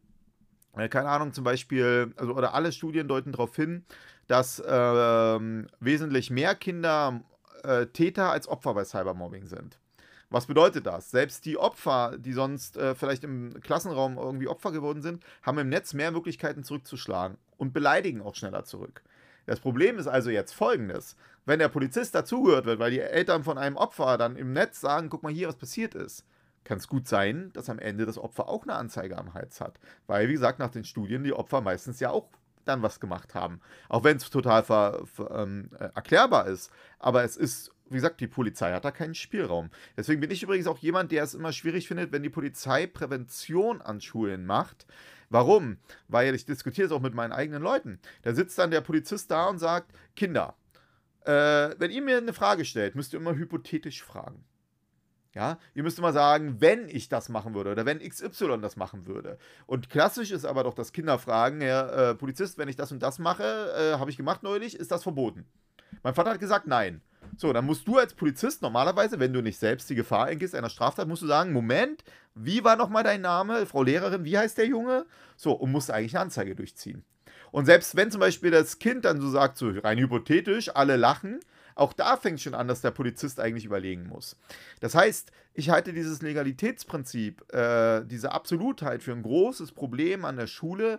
[0.77, 3.85] äh, keine Ahnung, zum Beispiel, also, oder alle Studien deuten darauf hin,
[4.29, 5.41] dass äh,
[5.81, 7.21] wesentlich mehr Kinder
[7.65, 9.79] äh, Täter als Opfer bei Cybermobbing sind.
[10.31, 11.11] Was bedeutet das?
[11.11, 15.69] Selbst die Opfer, die sonst äh, vielleicht im Klassenraum irgendwie Opfer geworden sind, haben im
[15.69, 19.03] Netz mehr Möglichkeiten zurückzuschlagen und beleidigen auch schneller zurück.
[19.45, 21.17] Das Problem ist also jetzt folgendes.
[21.45, 25.09] Wenn der Polizist dazugehört wird, weil die Eltern von einem Opfer dann im Netz sagen,
[25.09, 26.25] guck mal hier, was passiert ist,
[26.65, 29.81] kann es gut sein, dass am Ende das Opfer auch eine Anzeige am Hals hat.
[30.07, 32.29] Weil, wie gesagt, nach den Studien die Opfer meistens ja auch
[32.67, 33.61] dann was gemacht haben.
[33.89, 36.71] Auch wenn es total ver, ver, ähm, äh, erklärbar ist.
[36.99, 39.71] Aber es ist, wie gesagt, die Polizei hat da keinen Spielraum.
[39.97, 43.81] Deswegen bin ich übrigens auch jemand, der es immer schwierig findet, wenn die Polizei Prävention
[43.81, 44.87] an Schulen macht.
[45.31, 45.79] Warum?
[46.09, 48.01] Weil ich diskutiere es auch mit meinen eigenen Leuten.
[48.23, 50.57] Da sitzt dann der Polizist da und sagt, Kinder,
[51.25, 54.45] äh, wenn ihr mir eine Frage stellt, müsst ihr immer hypothetisch fragen.
[55.35, 59.07] Ja, ihr müsst immer sagen, wenn ich das machen würde oder wenn XY das machen
[59.07, 59.39] würde.
[59.67, 63.19] Und klassisch ist aber doch das Kinderfragen, Herr äh, Polizist, wenn ich das und das
[63.19, 65.47] mache, äh, habe ich gemacht neulich, ist das verboten.
[66.03, 67.03] Mein Vater hat gesagt, nein.
[67.37, 70.71] So, dann musst du als Polizist normalerweise, wenn du nicht selbst die Gefahr eingehst einer
[70.71, 72.03] Straftat, musst du sagen, Moment,
[72.35, 75.07] wie war nochmal dein Name, Frau Lehrerin, wie heißt der Junge?
[75.37, 77.05] So, und musst eigentlich eine Anzeige durchziehen.
[77.51, 81.41] Und selbst wenn zum Beispiel das Kind dann so sagt, so rein hypothetisch, alle lachen,
[81.75, 84.37] auch da fängt schon an, dass der Polizist eigentlich überlegen muss.
[84.81, 90.49] Das heißt, ich halte dieses Legalitätsprinzip, äh, diese Absolutheit für ein großes Problem an der
[90.49, 90.99] Schule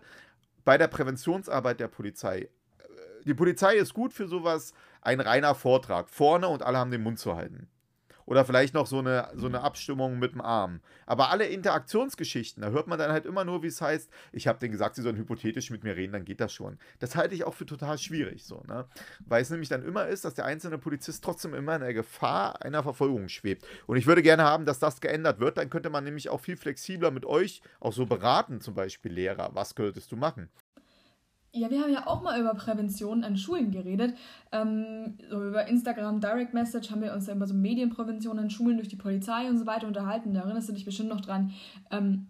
[0.64, 2.40] bei der Präventionsarbeit der Polizei.
[2.40, 2.50] Äh,
[3.26, 7.20] die Polizei ist gut für sowas, ein reiner Vortrag, vorne und alle haben den Mund
[7.20, 7.70] zu halten.
[8.30, 10.82] Oder vielleicht noch so eine, so eine Abstimmung mit dem Arm.
[11.08, 14.60] Aber alle Interaktionsgeschichten, da hört man dann halt immer nur, wie es heißt, ich habe
[14.60, 16.78] denen gesagt, sie sollen hypothetisch mit mir reden, dann geht das schon.
[17.00, 18.86] Das halte ich auch für total schwierig, so, ne?
[19.26, 22.64] Weil es nämlich dann immer ist, dass der einzelne Polizist trotzdem immer in der Gefahr
[22.64, 23.66] einer Verfolgung schwebt.
[23.88, 25.58] Und ich würde gerne haben, dass das geändert wird.
[25.58, 29.50] Dann könnte man nämlich auch viel flexibler mit euch auch so beraten, zum Beispiel Lehrer.
[29.56, 30.50] Was könntest du machen?
[31.52, 34.16] Ja, wir haben ja auch mal über Prävention an Schulen geredet.
[34.52, 38.78] Ähm, so über Instagram Direct Message haben wir uns ja über so Medienprävention an Schulen
[38.78, 40.34] durch die Polizei und so weiter unterhalten.
[40.34, 41.52] Da erinnerst du dich bestimmt noch dran.
[41.90, 42.28] Ähm,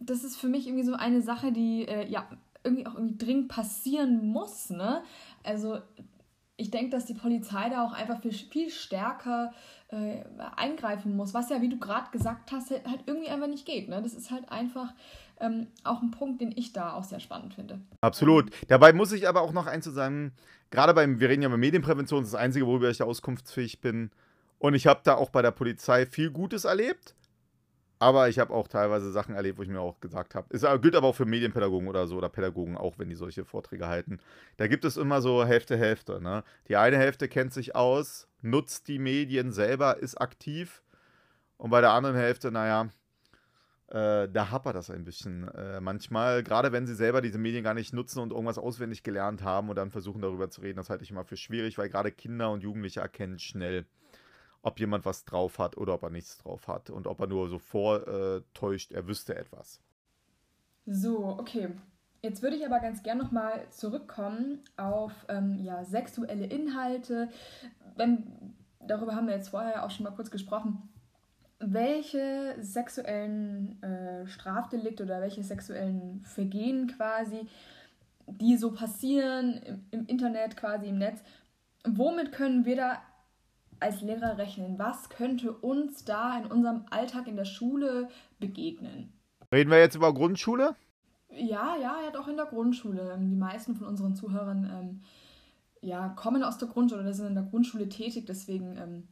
[0.00, 2.26] das ist für mich irgendwie so eine Sache, die äh, ja
[2.64, 4.70] irgendwie auch irgendwie dringend passieren muss.
[4.70, 5.02] Ne?
[5.44, 5.78] Also
[6.56, 9.52] ich denke, dass die Polizei da auch einfach viel, viel stärker
[9.88, 10.22] äh,
[10.56, 13.88] eingreifen muss, was ja, wie du gerade gesagt hast, halt, halt irgendwie einfach nicht geht.
[13.88, 14.02] Ne?
[14.02, 14.92] Das ist halt einfach
[15.40, 17.80] ähm, auch ein Punkt, den ich da auch sehr spannend finde.
[18.00, 18.50] Absolut.
[18.68, 20.32] Dabei muss ich aber auch noch eins zu sagen,
[20.70, 23.80] gerade beim, wir reden ja über Medienprävention, das ist das Einzige, worüber ich da auskunftsfähig
[23.80, 24.10] bin.
[24.58, 27.14] Und ich habe da auch bei der Polizei viel Gutes erlebt.
[27.98, 30.46] Aber ich habe auch teilweise Sachen erlebt, wo ich mir auch gesagt habe.
[30.50, 33.86] Es gilt aber auch für Medienpädagogen oder so oder Pädagogen auch, wenn die solche Vorträge
[33.86, 34.18] halten.
[34.58, 36.20] Da gibt es immer so Hälfte, Hälfte.
[36.20, 36.44] Ne?
[36.68, 40.82] Die eine Hälfte kennt sich aus, nutzt die Medien selber, ist aktiv.
[41.56, 42.90] Und bei der anderen Hälfte, naja,
[43.88, 46.42] äh, da hapert das ein bisschen äh, manchmal.
[46.42, 49.76] Gerade wenn sie selber diese Medien gar nicht nutzen und irgendwas auswendig gelernt haben und
[49.76, 52.62] dann versuchen darüber zu reden, das halte ich immer für schwierig, weil gerade Kinder und
[52.62, 53.86] Jugendliche erkennen schnell,
[54.62, 57.48] ob jemand was drauf hat oder ob er nichts drauf hat und ob er nur
[57.48, 59.80] so vortäuscht, er wüsste etwas.
[60.86, 61.70] So, okay.
[62.22, 67.28] Jetzt würde ich aber ganz gern nochmal zurückkommen auf ähm, ja, sexuelle Inhalte.
[67.96, 70.88] Wenn, darüber haben wir jetzt vorher auch schon mal kurz gesprochen
[71.58, 77.48] welche sexuellen äh, Strafdelikte oder welche sexuellen Vergehen quasi,
[78.26, 81.22] die so passieren im, im, Internet, quasi im Netz,
[81.84, 83.02] womit können wir da
[83.80, 84.78] als Lehrer rechnen?
[84.78, 89.12] Was könnte uns da in unserem Alltag in der Schule begegnen?
[89.52, 90.74] Reden wir jetzt über Grundschule?
[91.30, 93.16] Ja, ja, ja, doch in der Grundschule.
[93.18, 95.02] Die meisten von unseren Zuhörern ähm,
[95.86, 99.08] ja, kommen aus der Grundschule oder sind in der Grundschule tätig, deswegen ähm,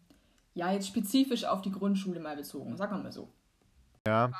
[0.54, 3.28] ja, jetzt spezifisch auf die Grundschule mal bezogen, sagen wir mal so.
[4.06, 4.32] Ja.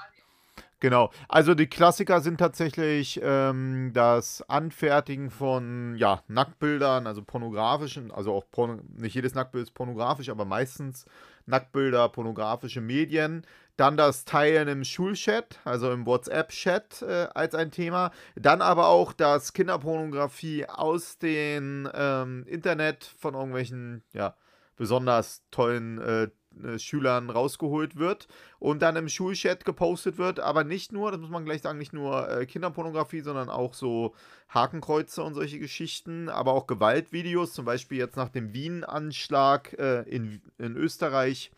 [0.80, 1.10] Genau.
[1.28, 8.44] Also die Klassiker sind tatsächlich ähm, das Anfertigen von ja, Nacktbildern, also pornografischen, also auch
[8.50, 11.06] porno, nicht jedes Nacktbild ist pornografisch, aber meistens
[11.46, 13.46] Nacktbilder, pornografische Medien.
[13.76, 18.12] Dann das Teilen im Schulchat, also im WhatsApp-Chat äh, als ein Thema.
[18.36, 24.36] Dann aber auch das Kinderpornografie aus dem ähm, Internet von irgendwelchen, ja,
[24.76, 26.28] besonders tollen äh,
[26.62, 31.30] äh, Schülern rausgeholt wird und dann im Schulchat gepostet wird, aber nicht nur, das muss
[31.30, 34.14] man gleich sagen, nicht nur äh, Kinderpornografie, sondern auch so
[34.48, 40.42] Hakenkreuze und solche Geschichten, aber auch Gewaltvideos, zum Beispiel jetzt nach dem Wien-Anschlag äh, in,
[40.58, 41.50] in Österreich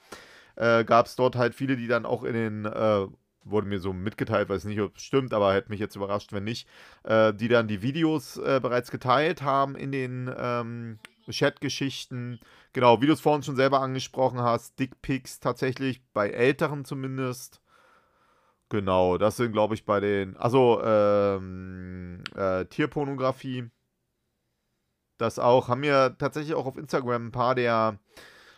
[0.57, 3.07] äh, gab es dort halt viele, die dann auch in den äh,
[3.47, 6.45] wurde mir so mitgeteilt, weiß nicht, ob es stimmt, aber hätte mich jetzt überrascht, wenn
[6.45, 6.69] nicht,
[7.05, 10.99] äh, die dann die Videos äh, bereits geteilt haben in den ähm,
[11.31, 12.41] Chat-Geschichten.
[12.73, 17.61] Genau, wie du es vorhin schon selber angesprochen hast, Dickpics tatsächlich, bei Älteren zumindest.
[18.69, 20.37] Genau, das sind, glaube ich, bei den.
[20.37, 23.71] Also, ähm, äh, Tierpornografie.
[25.19, 25.69] Das auch.
[25.69, 27.99] Haben wir tatsächlich auch auf Instagram ein paar der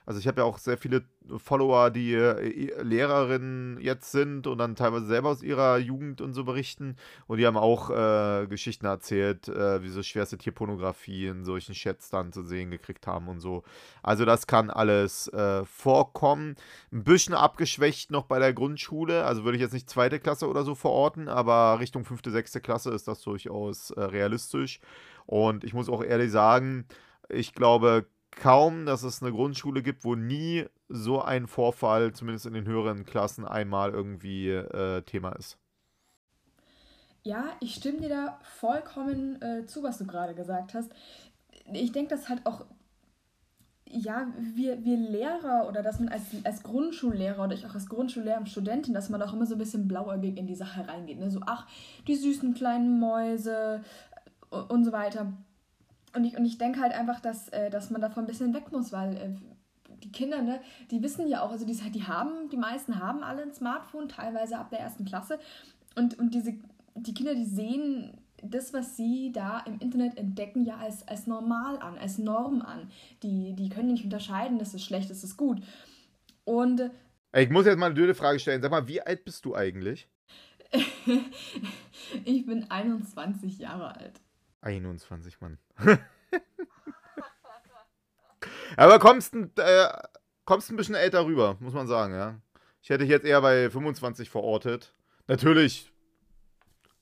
[0.09, 1.05] Also ich habe ja auch sehr viele
[1.37, 6.45] Follower, die äh, Lehrerinnen jetzt sind und dann teilweise selber aus ihrer Jugend und so
[6.45, 6.97] berichten.
[7.27, 12.09] Und die haben auch äh, Geschichten erzählt, äh, wie so schwerste Tierpornografie in solchen Chats
[12.09, 13.65] dann zu sehen gekriegt haben und so.
[14.03, 16.57] Also das kann alles äh, vorkommen.
[16.91, 19.25] Ein bisschen abgeschwächt noch bei der Grundschule.
[19.25, 22.93] Also würde ich jetzt nicht zweite Klasse oder so verorten, aber Richtung fünfte, sechste Klasse
[22.93, 24.81] ist das durchaus äh, realistisch.
[25.27, 26.87] Und ich muss auch ehrlich sagen,
[27.29, 28.07] ich glaube
[28.39, 33.05] kaum, dass es eine Grundschule gibt, wo nie so ein Vorfall, zumindest in den höheren
[33.05, 35.59] Klassen, einmal irgendwie äh, Thema ist.
[37.23, 40.91] Ja, ich stimme dir da vollkommen äh, zu, was du gerade gesagt hast.
[41.73, 42.65] Ich denke, dass halt auch,
[43.87, 48.39] ja, wir, wir Lehrer oder dass man als, als Grundschullehrer oder ich auch als Grundschullehrer
[48.39, 51.19] und Studentin, dass man auch immer so ein bisschen blauäugig in die Sache reingeht.
[51.19, 51.31] Ne?
[51.31, 51.67] So, ach,
[52.07, 53.83] die süßen kleinen Mäuse
[54.51, 55.33] äh, und so weiter.
[56.15, 58.73] Und ich, und ich denke halt einfach, dass, äh, dass man davon ein bisschen weg
[58.73, 59.31] muss, weil äh,
[60.03, 63.43] die Kinder, ne, die wissen ja auch, also die, die haben, die meisten haben alle
[63.43, 65.39] ein Smartphone, teilweise ab der ersten Klasse.
[65.97, 66.55] Und, und diese,
[66.95, 71.79] die Kinder, die sehen das, was sie da im Internet entdecken, ja als, als normal
[71.79, 72.91] an, als Norm an.
[73.23, 75.61] Die, die können nicht unterscheiden, das ist schlecht, das ist gut.
[76.45, 76.91] Und.
[77.37, 78.63] Ich muss jetzt mal eine blöde Frage stellen.
[78.63, 80.09] Sag mal, wie alt bist du eigentlich?
[82.25, 84.21] ich bin 21 Jahre alt.
[84.61, 85.59] 21, Mann.
[88.77, 89.89] Aber kommst, äh,
[90.45, 92.41] kommst ein bisschen älter rüber, muss man sagen, ja.
[92.83, 94.95] Ich hätte dich jetzt eher bei 25 verortet.
[95.27, 95.93] Natürlich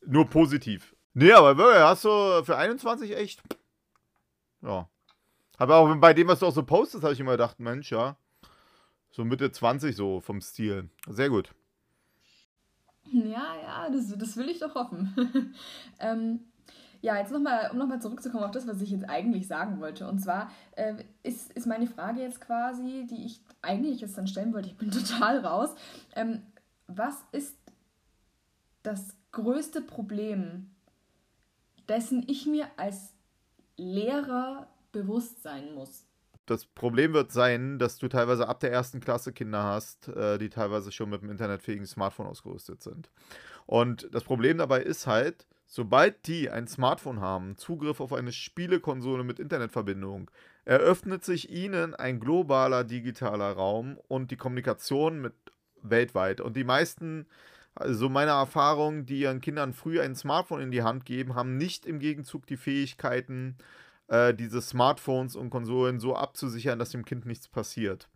[0.04, 0.94] nur positiv.
[1.14, 3.42] Nee, aber hast du für 21 echt.
[4.62, 4.88] Ja.
[5.58, 8.16] Aber auch bei dem, was du auch so postest, habe ich immer gedacht, Mensch, ja.
[9.10, 10.90] So Mitte 20 so vom Stil.
[11.08, 11.54] Sehr gut.
[13.12, 15.54] Ja, ja, das, das will ich doch hoffen.
[16.00, 16.40] ähm,
[17.06, 20.08] ja, jetzt nochmal, um nochmal zurückzukommen auf das, was ich jetzt eigentlich sagen wollte.
[20.08, 24.52] Und zwar äh, ist, ist meine Frage jetzt quasi, die ich eigentlich jetzt dann stellen
[24.52, 25.72] wollte, ich bin total raus.
[26.16, 26.42] Ähm,
[26.88, 27.56] was ist
[28.82, 30.72] das größte Problem,
[31.88, 33.14] dessen ich mir als
[33.76, 36.02] Lehrer bewusst sein muss?
[36.48, 40.48] das Problem wird sein, dass du teilweise ab der ersten Klasse Kinder hast, äh, die
[40.48, 43.10] teilweise schon mit einem internetfähigen Smartphone ausgerüstet sind.
[43.66, 49.24] Und das Problem dabei ist halt, Sobald die ein Smartphone haben, Zugriff auf eine Spielekonsole
[49.24, 50.30] mit Internetverbindung,
[50.64, 55.34] eröffnet sich ihnen ein globaler digitaler Raum und die Kommunikation mit
[55.82, 56.40] weltweit.
[56.40, 57.26] Und die meisten,
[57.74, 61.84] also meine Erfahrung, die ihren Kindern früh ein Smartphone in die Hand geben, haben nicht
[61.84, 63.56] im Gegenzug die Fähigkeiten,
[64.08, 68.08] äh, diese Smartphones und Konsolen so abzusichern, dass dem Kind nichts passiert.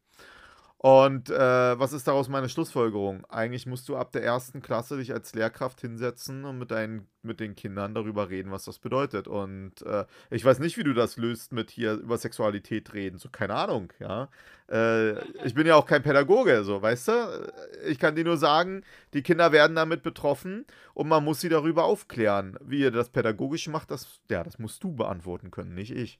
[0.82, 3.26] Und äh, was ist daraus meine Schlussfolgerung?
[3.26, 7.38] Eigentlich musst du ab der ersten Klasse dich als Lehrkraft hinsetzen und mit, deinen, mit
[7.38, 9.28] den Kindern darüber reden, was das bedeutet.
[9.28, 13.18] Und äh, ich weiß nicht, wie du das löst mit hier über Sexualität reden.
[13.18, 14.30] So, keine Ahnung, ja.
[14.70, 17.52] Äh, ich bin ja auch kein Pädagoge, so, weißt du?
[17.86, 20.64] Ich kann dir nur sagen, die Kinder werden damit betroffen
[20.94, 22.56] und man muss sie darüber aufklären.
[22.64, 26.18] Wie ihr das pädagogisch macht, das, ja, das musst du beantworten können, nicht ich.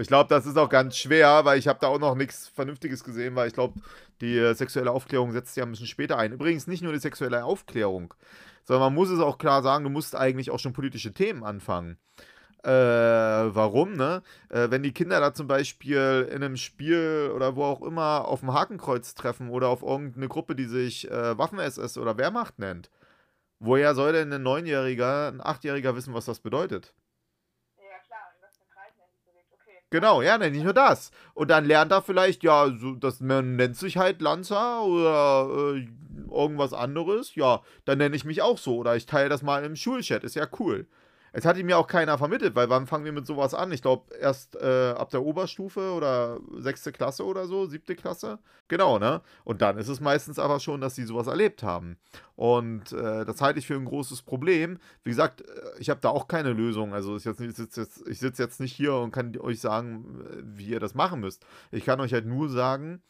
[0.00, 3.04] Ich glaube, das ist auch ganz schwer, weil ich habe da auch noch nichts Vernünftiges
[3.04, 3.80] gesehen, weil ich glaube,
[4.22, 6.32] die äh, sexuelle Aufklärung setzt ja ein bisschen später ein.
[6.32, 8.14] Übrigens nicht nur die sexuelle Aufklärung,
[8.64, 11.98] sondern man muss es auch klar sagen, du musst eigentlich auch schon politische Themen anfangen.
[12.64, 14.22] Äh, warum, ne?
[14.48, 18.40] Äh, wenn die Kinder da zum Beispiel in einem Spiel oder wo auch immer auf
[18.40, 22.90] dem Hakenkreuz treffen oder auf irgendeine Gruppe, die sich äh, Waffen-SS oder Wehrmacht nennt,
[23.60, 26.94] woher soll denn ein Neunjähriger, ein Achtjähriger wissen, was das bedeutet?
[29.90, 31.10] Genau, ja, nicht nur das.
[31.34, 35.88] Und dann lernt er vielleicht, ja, so, das man nennt sich halt Lanza oder äh,
[36.30, 37.34] irgendwas anderes.
[37.34, 38.76] Ja, dann nenne ich mich auch so.
[38.76, 40.22] Oder ich teile das mal im Schulchat.
[40.22, 40.86] Ist ja cool.
[41.32, 43.72] Es hat ihm ja auch keiner vermittelt, weil wann fangen wir mit sowas an?
[43.72, 48.38] Ich glaube, erst äh, ab der Oberstufe oder sechste Klasse oder so, siebte Klasse.
[48.68, 49.20] Genau, ne?
[49.44, 51.98] Und dann ist es meistens aber schon, dass sie sowas erlebt haben.
[52.36, 54.78] Und äh, das halte ich für ein großes Problem.
[55.04, 55.44] Wie gesagt, äh,
[55.78, 56.94] ich habe da auch keine Lösung.
[56.94, 60.94] Also ich sitze jetzt, sitz jetzt nicht hier und kann euch sagen, wie ihr das
[60.94, 61.44] machen müsst.
[61.70, 63.02] Ich kann euch halt nur sagen,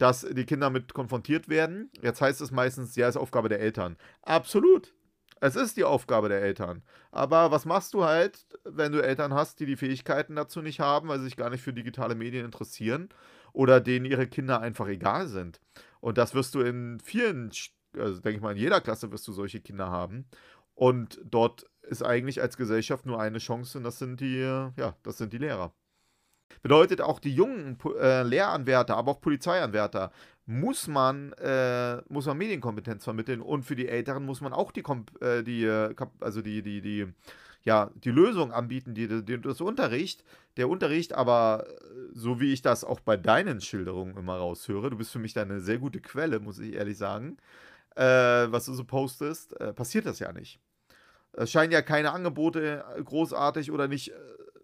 [0.00, 1.90] dass die Kinder mit konfrontiert werden.
[2.00, 3.96] Jetzt heißt es meistens, ja, ist Aufgabe der Eltern.
[4.22, 4.94] Absolut.
[5.40, 6.82] Es ist die Aufgabe der Eltern.
[7.10, 11.08] Aber was machst du halt, wenn du Eltern hast, die die Fähigkeiten dazu nicht haben,
[11.08, 13.08] weil sie sich gar nicht für digitale Medien interessieren
[13.52, 15.60] oder denen ihre Kinder einfach egal sind?
[16.00, 17.50] Und das wirst du in vielen,
[17.96, 20.26] also denke ich mal, in jeder Klasse wirst du solche Kinder haben.
[20.74, 25.18] Und dort ist eigentlich als Gesellschaft nur eine Chance und das sind die, ja, das
[25.18, 25.72] sind die Lehrer.
[26.62, 30.10] Bedeutet auch die jungen äh, Lehranwärter, aber auch Polizeianwärter
[30.50, 34.82] muss man, äh, muss man Medienkompetenz vermitteln und für die Älteren muss man auch die,
[35.20, 37.06] äh, die, äh, also die, die, die,
[37.62, 40.24] ja, die Lösung anbieten, die, die, das Unterricht,
[40.56, 41.72] der Unterricht, aber äh,
[42.14, 45.42] so wie ich das auch bei deinen Schilderungen immer raushöre, du bist für mich da
[45.42, 47.36] eine sehr gute Quelle, muss ich ehrlich sagen,
[47.94, 50.58] äh, was du so postest, äh, passiert das ja nicht.
[51.32, 54.12] Es scheinen ja keine Angebote äh, großartig oder nicht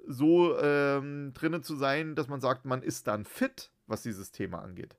[0.09, 4.63] so ähm, drinnen zu sein, dass man sagt, man ist dann fit, was dieses Thema
[4.63, 4.97] angeht.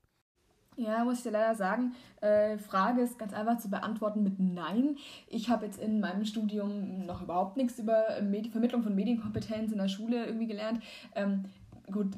[0.80, 4.96] Ja, muss ich dir leider sagen, äh, Frage ist ganz einfach zu beantworten mit Nein.
[5.28, 9.80] Ich habe jetzt in meinem Studium noch überhaupt nichts über Medi Vermittlung von Medienkompetenz in
[9.80, 10.84] der Schule irgendwie gelernt.
[11.16, 11.46] Ähm,
[11.92, 12.10] gut,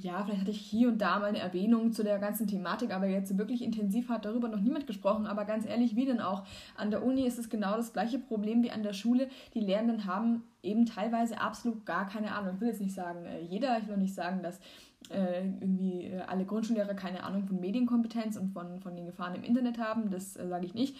[0.00, 3.06] ja, vielleicht hatte ich hier und da mal eine Erwähnung zu der ganzen Thematik, aber
[3.06, 5.26] jetzt wirklich intensiv hat darüber noch niemand gesprochen.
[5.26, 6.44] Aber ganz ehrlich, wie denn auch?
[6.76, 9.28] An der Uni ist es genau das gleiche Problem wie an der Schule.
[9.54, 12.54] Die Lehrenden haben eben teilweise absolut gar keine Ahnung.
[12.54, 14.60] Ich will jetzt nicht sagen äh, jeder, ich will nicht sagen, dass
[15.10, 19.44] äh, irgendwie äh, alle Grundschullehrer keine Ahnung von Medienkompetenz und von, von den Gefahren im
[19.44, 20.96] Internet haben, das äh, sage ich nicht.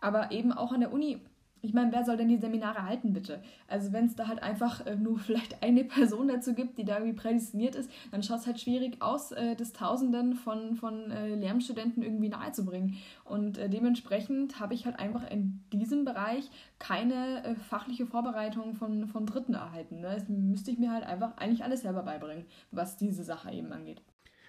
[0.00, 1.20] Aber eben auch an der Uni
[1.62, 3.42] ich meine, wer soll denn die Seminare halten, bitte?
[3.66, 6.98] Also wenn es da halt einfach äh, nur vielleicht eine Person dazu gibt, die da
[6.98, 11.34] irgendwie prädestiniert ist, dann schaut es halt schwierig aus, äh, das Tausenden von, von äh,
[11.34, 12.96] Lehramtsstudenten irgendwie nahezubringen.
[13.24, 19.06] Und äh, dementsprechend habe ich halt einfach in diesem Bereich keine äh, fachliche Vorbereitung von,
[19.08, 20.00] von Dritten erhalten.
[20.00, 20.10] Ne?
[20.14, 24.02] Das müsste ich mir halt einfach eigentlich alles selber beibringen, was diese Sache eben angeht.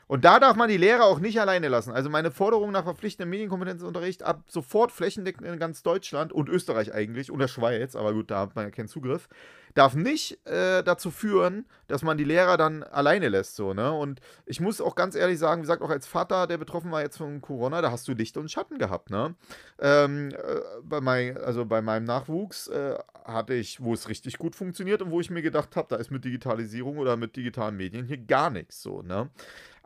[0.10, 1.92] Und da darf man die Lehrer auch nicht alleine lassen.
[1.92, 7.30] Also meine Forderung nach verpflichtendem Medienkompetenzunterricht ab sofort flächendeckend in ganz Deutschland und Österreich eigentlich
[7.30, 9.30] und der Schweiz, aber gut, da hat man ja keinen Zugriff,
[9.76, 13.56] darf nicht äh, dazu führen, dass man die Lehrer dann alleine lässt.
[13.56, 13.92] So, ne?
[13.92, 17.04] Und ich muss auch ganz ehrlich sagen, wie gesagt, auch als Vater, der betroffen war
[17.04, 19.12] jetzt von Corona, da hast du Licht und Schatten gehabt.
[19.12, 19.36] Ne?
[19.78, 22.96] Ähm, äh, bei, mein, also bei meinem Nachwuchs äh,
[23.26, 26.10] hatte ich, wo es richtig gut funktioniert und wo ich mir gedacht habe, da ist
[26.10, 29.04] mit Digitalisierung oder mit digitalen Medien hier gar nichts so.
[29.04, 29.30] Ne?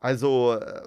[0.04, 0.82] Also, äh,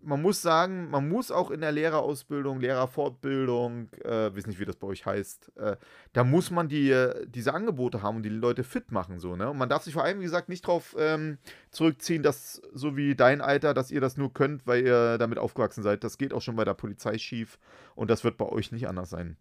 [0.00, 4.76] man muss sagen, man muss auch in der Lehrerausbildung, Lehrerfortbildung, äh, weiß nicht, wie das
[4.76, 5.76] bei euch heißt, äh,
[6.12, 9.50] da muss man die, äh, diese Angebote haben und die Leute fit machen, so, ne?
[9.50, 11.38] Und man darf sich vor allem, wie gesagt, nicht darauf ähm,
[11.72, 15.82] zurückziehen, dass, so wie dein Alter, dass ihr das nur könnt, weil ihr damit aufgewachsen
[15.82, 16.04] seid.
[16.04, 17.58] Das geht auch schon bei der Polizei schief
[17.96, 19.36] und das wird bei euch nicht anders sein.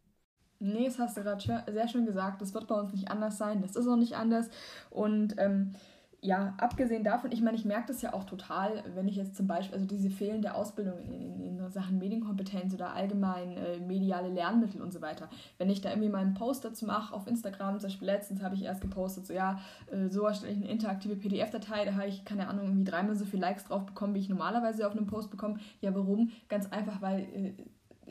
[0.60, 2.42] Nee, das hast du gerade sehr schön gesagt.
[2.42, 3.62] Das wird bei uns nicht anders sein.
[3.62, 4.50] Das ist auch nicht anders.
[4.90, 5.74] Und ähm,
[6.22, 9.46] ja, abgesehen davon, ich meine, ich merke das ja auch total, wenn ich jetzt zum
[9.46, 14.82] Beispiel, also diese fehlende Ausbildung in, in, in Sachen Medienkompetenz oder allgemein äh, mediale Lernmittel
[14.82, 17.90] und so weiter, wenn ich da irgendwie mal einen Post dazu mache auf Instagram, zum
[17.90, 19.60] Beispiel letztens habe ich erst gepostet, so ja,
[19.92, 23.26] äh, so erstelle ich eine interaktive PDF-Datei, da habe ich, keine Ahnung, irgendwie dreimal so
[23.26, 25.60] viele Likes drauf bekommen, wie ich normalerweise auf einem Post bekomme.
[25.82, 26.32] Ja, warum?
[26.50, 27.54] Ganz einfach, weil äh,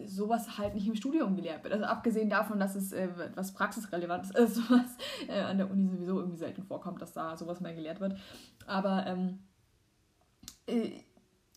[0.05, 1.73] sowas halt nicht im Studium gelehrt wird.
[1.73, 4.97] Also abgesehen davon, dass es äh, was praxisrelevantes ist, was
[5.29, 8.17] äh, an der Uni sowieso irgendwie selten vorkommt, dass da sowas mal gelehrt wird.
[8.67, 9.39] Aber ähm,
[10.67, 10.91] äh,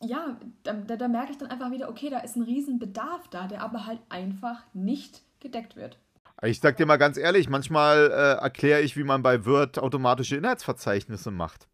[0.02, 3.48] ja, da, da, da, merke ich dann einfach wieder, okay, da ist ein Riesenbedarf da,
[3.48, 6.00] der aber halt einfach nicht gedeckt wird.
[6.42, 10.38] Ich sag dir mal ganz ehrlich, manchmal äh, erkläre ich, wie man bei Word automatische
[10.38, 11.68] Inhaltsverzeichnisse macht.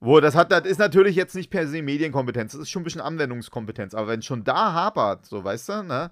[0.00, 2.84] Wo das hat, das ist natürlich jetzt nicht per se Medienkompetenz, das ist schon ein
[2.84, 3.94] bisschen Anwendungskompetenz.
[3.94, 6.10] Aber wenn schon da hapert, so weißt du, ne?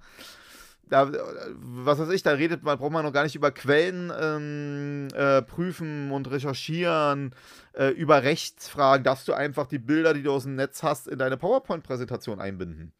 [0.88, 1.10] Da,
[1.56, 5.42] was weiß ich, da redet man, braucht man noch gar nicht über Quellen ähm, äh,
[5.42, 7.34] prüfen und recherchieren,
[7.72, 11.18] äh, über Rechtsfragen, darfst du einfach die Bilder, die du aus dem Netz hast, in
[11.18, 12.92] deine PowerPoint-Präsentation einbinden.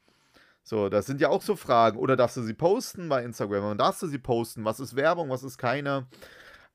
[0.64, 1.96] So, das sind ja auch so Fragen.
[1.96, 3.62] Oder darfst du sie posten bei Instagram?
[3.62, 4.64] Wann darfst du sie posten?
[4.64, 5.30] Was ist Werbung?
[5.30, 6.08] Was ist keine?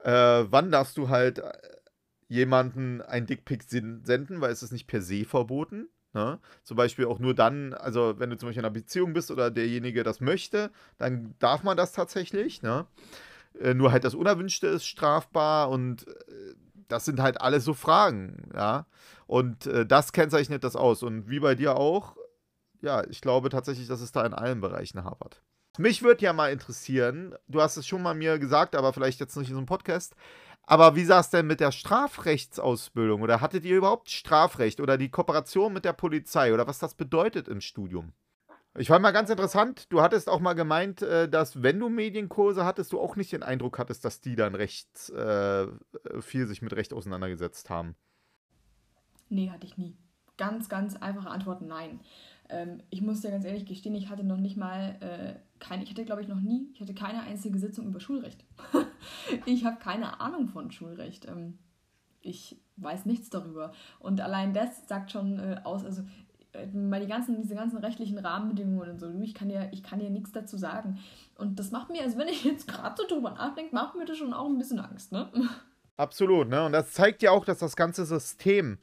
[0.02, 0.12] Äh,
[0.50, 1.42] wann darfst du halt
[2.32, 5.90] jemanden ein Dickpick senden, weil es ist nicht per se verboten.
[6.14, 6.40] Ne?
[6.64, 9.52] Zum Beispiel auch nur dann, also wenn du zum Beispiel in einer Beziehung bist oder
[9.52, 12.62] derjenige das möchte, dann darf man das tatsächlich.
[12.62, 12.86] Ne?
[13.60, 16.56] Äh, nur halt das Unerwünschte ist strafbar und äh,
[16.88, 18.86] das sind halt alles so Fragen, ja.
[19.28, 21.04] Und äh, das kennzeichnet das aus.
[21.04, 22.16] Und wie bei dir auch,
[22.82, 25.42] ja, ich glaube tatsächlich, dass es da in allen Bereichen hapert.
[25.78, 29.38] Mich würde ja mal interessieren, du hast es schon mal mir gesagt, aber vielleicht jetzt
[29.38, 30.16] nicht in so einem Podcast.
[30.72, 33.22] Aber wie sah es denn mit der Strafrechtsausbildung?
[33.22, 37.50] Oder hattet ihr überhaupt Strafrecht oder die Kooperation mit der Polizei oder was das bedeutet
[37.50, 38.14] im Studium?
[38.78, 42.64] Ich fand mal ganz interessant, du hattest auch mal gemeint, äh, dass wenn du Medienkurse
[42.64, 45.68] hattest, du auch nicht den Eindruck hattest, dass die dann recht äh,
[46.22, 47.98] viel sich mit Recht auseinandergesetzt haben.
[49.28, 49.98] Nee, hatte ich nie.
[50.38, 52.00] Ganz, ganz einfache Antwort, nein.
[52.52, 55.90] Ähm, ich muss dir ganz ehrlich gestehen, ich hatte noch nicht mal, äh, keine, ich
[55.90, 58.44] hatte glaube ich noch nie, ich hatte keine einzige Sitzung über Schulrecht.
[59.46, 61.28] ich habe keine Ahnung von Schulrecht.
[61.28, 61.58] Ähm,
[62.22, 63.72] ich weiß nichts darüber.
[64.00, 66.04] Und allein das sagt schon äh, aus, also
[66.52, 70.10] äh, die ganzen, diese ganzen rechtlichen Rahmenbedingungen und so, ich kann ja, ich kann ja
[70.10, 71.00] nichts dazu sagen.
[71.36, 74.18] Und das macht mir, also wenn ich jetzt gerade so drüber nachdenke, macht mir das
[74.18, 75.30] schon auch ein bisschen Angst, ne?
[75.98, 76.66] Absolut, ne?
[76.66, 78.80] Und das zeigt ja auch, dass das ganze System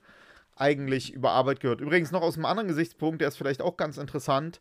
[0.61, 1.81] eigentlich über Arbeit gehört.
[1.81, 4.61] Übrigens noch aus einem anderen Gesichtspunkt, der ist vielleicht auch ganz interessant.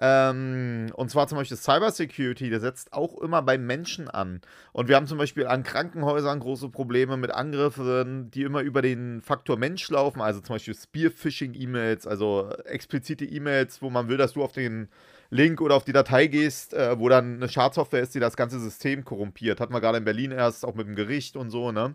[0.00, 4.40] Ähm, und zwar zum Beispiel Cybersecurity, der setzt auch immer bei Menschen an.
[4.72, 9.20] Und wir haben zum Beispiel an Krankenhäusern große Probleme mit Angriffen, die immer über den
[9.20, 10.20] Faktor Mensch laufen.
[10.20, 14.88] Also zum Beispiel Spearphishing-E-Mails, also explizite E-Mails, wo man will, dass du auf den
[15.30, 18.58] Link oder auf die Datei gehst, äh, wo dann eine Schadsoftware ist, die das ganze
[18.58, 19.60] System korrumpiert.
[19.60, 21.94] Hatten wir gerade in Berlin erst, auch mit dem Gericht und so, ne?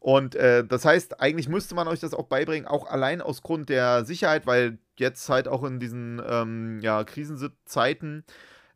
[0.00, 3.68] Und äh, das heißt, eigentlich müsste man euch das auch beibringen, auch allein aus Grund
[3.68, 8.24] der Sicherheit, weil jetzt halt auch in diesen ähm, ja, Krisenzeiten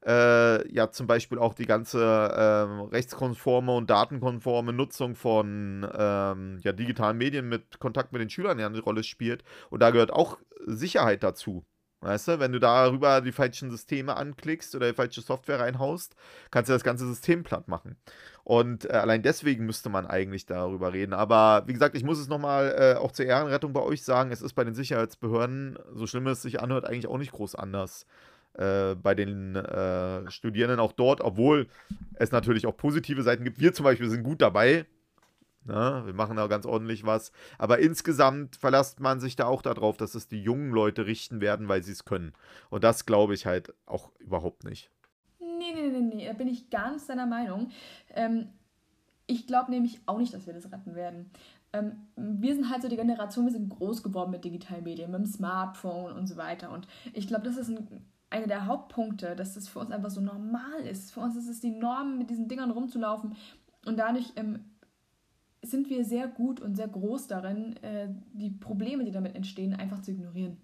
[0.07, 6.72] äh, ja zum Beispiel auch die ganze äh, rechtskonforme und datenkonforme Nutzung von ähm, ja,
[6.72, 9.45] digitalen Medien mit Kontakt mit den Schülern ja eine Rolle spielt.
[9.70, 11.64] Und da gehört auch Sicherheit dazu.
[12.05, 16.15] Weißt du, wenn du darüber die falschen Systeme anklickst oder die falsche Software reinhaust,
[16.51, 17.97] kannst du das ganze System platt machen.
[18.45, 21.15] Und äh, allein deswegen müsste man eigentlich darüber reden.
[21.15, 24.43] Aber wie gesagt, ich muss es nochmal äh, auch zur Ehrenrettung bei euch sagen, es
[24.43, 28.05] ist bei den Sicherheitsbehörden, so schlimm es sich anhört, eigentlich auch nicht groß anders.
[28.53, 31.67] Äh, bei den äh, Studierenden auch dort, obwohl
[32.15, 33.59] es natürlich auch positive Seiten gibt.
[33.59, 34.85] Wir zum Beispiel sind gut dabei,
[35.65, 36.03] Ne?
[36.05, 37.33] Wir machen da ganz ordentlich was.
[37.59, 41.69] Aber insgesamt verlässt man sich da auch darauf, dass es die jungen Leute richten werden,
[41.69, 42.33] weil sie es können.
[42.71, 44.91] Und das glaube ich halt auch überhaupt nicht.
[45.41, 47.71] Nee, nee, nee, nee, da bin ich ganz deiner Meinung.
[48.11, 48.49] Ähm,
[49.27, 51.31] ich glaube nämlich auch nicht, dass wir das retten werden.
[51.73, 55.21] Ähm, wir sind halt so die Generation, wir sind groß geworden mit digitalen Medien, mit
[55.21, 56.71] dem Smartphone und so weiter.
[56.71, 60.21] Und ich glaube, das ist ein, einer der Hauptpunkte, dass das für uns einfach so
[60.21, 61.12] normal ist.
[61.12, 63.35] Für uns ist es die Norm, mit diesen Dingern rumzulaufen.
[63.87, 64.65] Und dadurch ähm,
[65.65, 70.01] sind wir sehr gut und sehr groß darin, äh, die Probleme, die damit entstehen, einfach
[70.01, 70.59] zu ignorieren.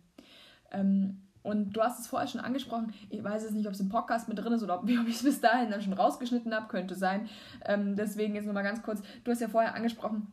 [0.70, 3.88] Ähm, und du hast es vorher schon angesprochen, ich weiß jetzt nicht, ob es im
[3.88, 6.94] Podcast mit drin ist oder ob, ich es bis dahin dann schon rausgeschnitten habe, könnte
[6.94, 7.28] sein.
[7.64, 10.26] Ähm, deswegen jetzt nochmal ganz kurz, du hast ja vorher angesprochen,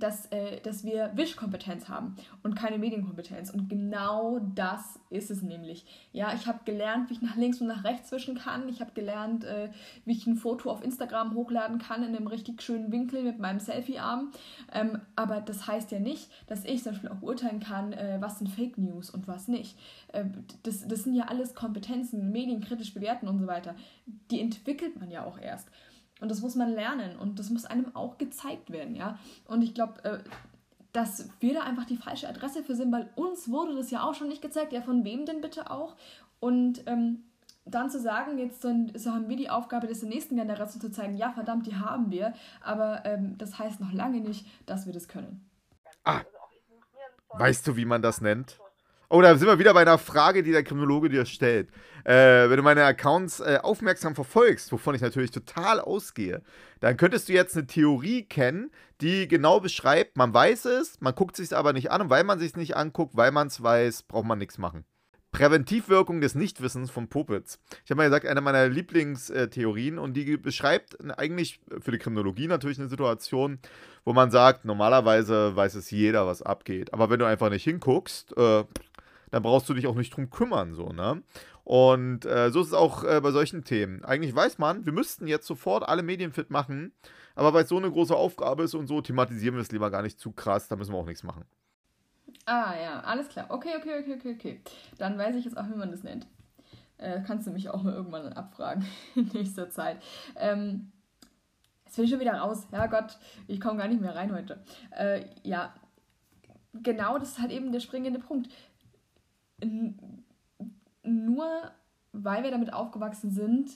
[0.00, 3.50] dass, äh, dass wir Wischkompetenz haben und keine Medienkompetenz.
[3.50, 5.84] Und genau das ist es nämlich.
[6.12, 8.68] Ja, ich habe gelernt, wie ich nach links und nach rechts wischen kann.
[8.68, 9.70] Ich habe gelernt, äh,
[10.04, 13.60] wie ich ein Foto auf Instagram hochladen kann in einem richtig schönen Winkel mit meinem
[13.60, 14.32] Selfie-Arm.
[14.72, 18.38] Ähm, aber das heißt ja nicht, dass ich zum Beispiel auch urteilen kann, äh, was
[18.38, 19.78] sind Fake News und was nicht.
[20.12, 20.24] Äh,
[20.62, 23.74] das, das sind ja alles Kompetenzen, medienkritisch bewerten und so weiter.
[24.30, 25.68] Die entwickelt man ja auch erst.
[26.20, 29.18] Und das muss man lernen und das muss einem auch gezeigt werden, ja.
[29.46, 30.18] Und ich glaube, äh,
[30.92, 34.14] dass wir da einfach die falsche Adresse für sind, weil uns wurde das ja auch
[34.14, 34.72] schon nicht gezeigt.
[34.72, 35.96] Ja, von wem denn bitte auch?
[36.40, 37.24] Und ähm,
[37.64, 41.16] dann zu sagen, jetzt so, haben wir die Aufgabe, das der nächsten Generation zu zeigen,
[41.16, 45.08] ja, verdammt, die haben wir, aber ähm, das heißt noch lange nicht, dass wir das
[45.08, 45.48] können.
[46.04, 46.22] Ah,
[47.34, 48.58] weißt du, wie man das nennt?
[49.12, 51.68] Oh, da sind wir wieder bei einer Frage, die der Kriminologe dir stellt.
[52.04, 56.42] Äh, wenn du meine Accounts äh, aufmerksam verfolgst, wovon ich natürlich total ausgehe,
[56.78, 61.34] dann könntest du jetzt eine Theorie kennen, die genau beschreibt, man weiß es, man guckt
[61.34, 64.26] sich aber nicht an und weil man sich nicht anguckt, weil man es weiß, braucht
[64.26, 64.84] man nichts machen.
[65.32, 67.60] Präventivwirkung des Nichtwissens von Popitz.
[67.84, 72.78] Ich habe mal gesagt, eine meiner Lieblingstheorien und die beschreibt eigentlich für die Kriminologie natürlich
[72.78, 73.58] eine Situation,
[74.04, 76.92] wo man sagt, normalerweise weiß es jeder, was abgeht.
[76.92, 78.64] Aber wenn du einfach nicht hinguckst, äh,
[79.30, 81.22] dann brauchst du dich auch nicht drum kümmern, so, ne?
[81.62, 84.04] Und äh, so ist es auch äh, bei solchen Themen.
[84.04, 86.92] Eigentlich weiß man, wir müssten jetzt sofort alle Medien fit machen,
[87.36, 90.02] aber weil es so eine große Aufgabe ist und so, thematisieren wir es lieber gar
[90.02, 91.44] nicht zu krass, da müssen wir auch nichts machen.
[92.46, 93.46] Ah ja, alles klar.
[93.48, 94.60] Okay, okay, okay, okay, okay.
[94.98, 96.26] Dann weiß ich jetzt auch, wie man das nennt.
[96.98, 100.02] Äh, kannst du mich auch mal irgendwann abfragen in nächster Zeit.
[100.36, 100.92] Ähm,
[101.84, 102.66] jetzt bin ich schon wieder raus.
[102.72, 104.62] Ja Gott, ich komme gar nicht mehr rein heute.
[104.90, 105.74] Äh, ja,
[106.74, 108.48] genau das ist halt eben der springende Punkt
[111.02, 111.70] nur
[112.12, 113.70] weil wir damit aufgewachsen sind,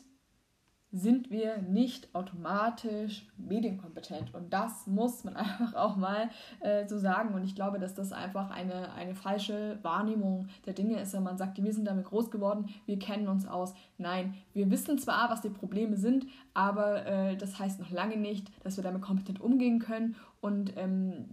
[0.95, 4.33] sind wir nicht automatisch medienkompetent.
[4.33, 6.31] Und das muss man einfach auch mal
[6.61, 7.35] äh, so sagen.
[7.35, 11.37] Und ich glaube, dass das einfach eine, eine falsche Wahrnehmung der Dinge ist, wenn man
[11.37, 13.75] sagt, wir sind damit groß geworden, wir kennen uns aus.
[13.99, 18.53] Nein, wir wissen zwar, was die Probleme sind, aber äh, das heißt noch lange nicht,
[18.63, 20.15] dass wir damit kompetent umgehen können.
[20.41, 21.27] Und ähm,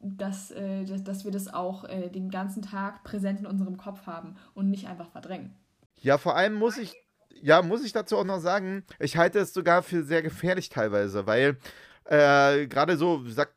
[0.00, 4.06] dass, äh, dass, dass wir das auch äh, den ganzen Tag präsent in unserem Kopf
[4.06, 5.54] haben und nicht einfach verdrängen.
[6.00, 6.92] Ja, vor allem muss ich,
[7.40, 11.26] ja, muss ich dazu auch noch sagen, ich halte es sogar für sehr gefährlich teilweise,
[11.26, 11.56] weil
[12.04, 13.54] äh, gerade so, sag,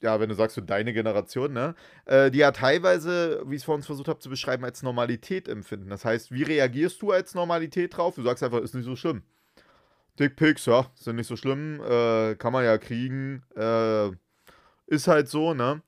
[0.00, 1.74] ja, wenn du sagst, so deine Generation, ne,
[2.04, 5.48] äh, die ja teilweise, wie ich es vor uns versucht habe zu beschreiben, als Normalität
[5.48, 5.88] empfinden.
[5.88, 8.14] Das heißt, wie reagierst du als Normalität drauf?
[8.14, 9.22] Du sagst einfach, ist nicht so schlimm.
[10.18, 14.10] Dickpics, ja, sind nicht so schlimm, äh, kann man ja kriegen, äh,
[14.86, 15.82] ist halt so, ne?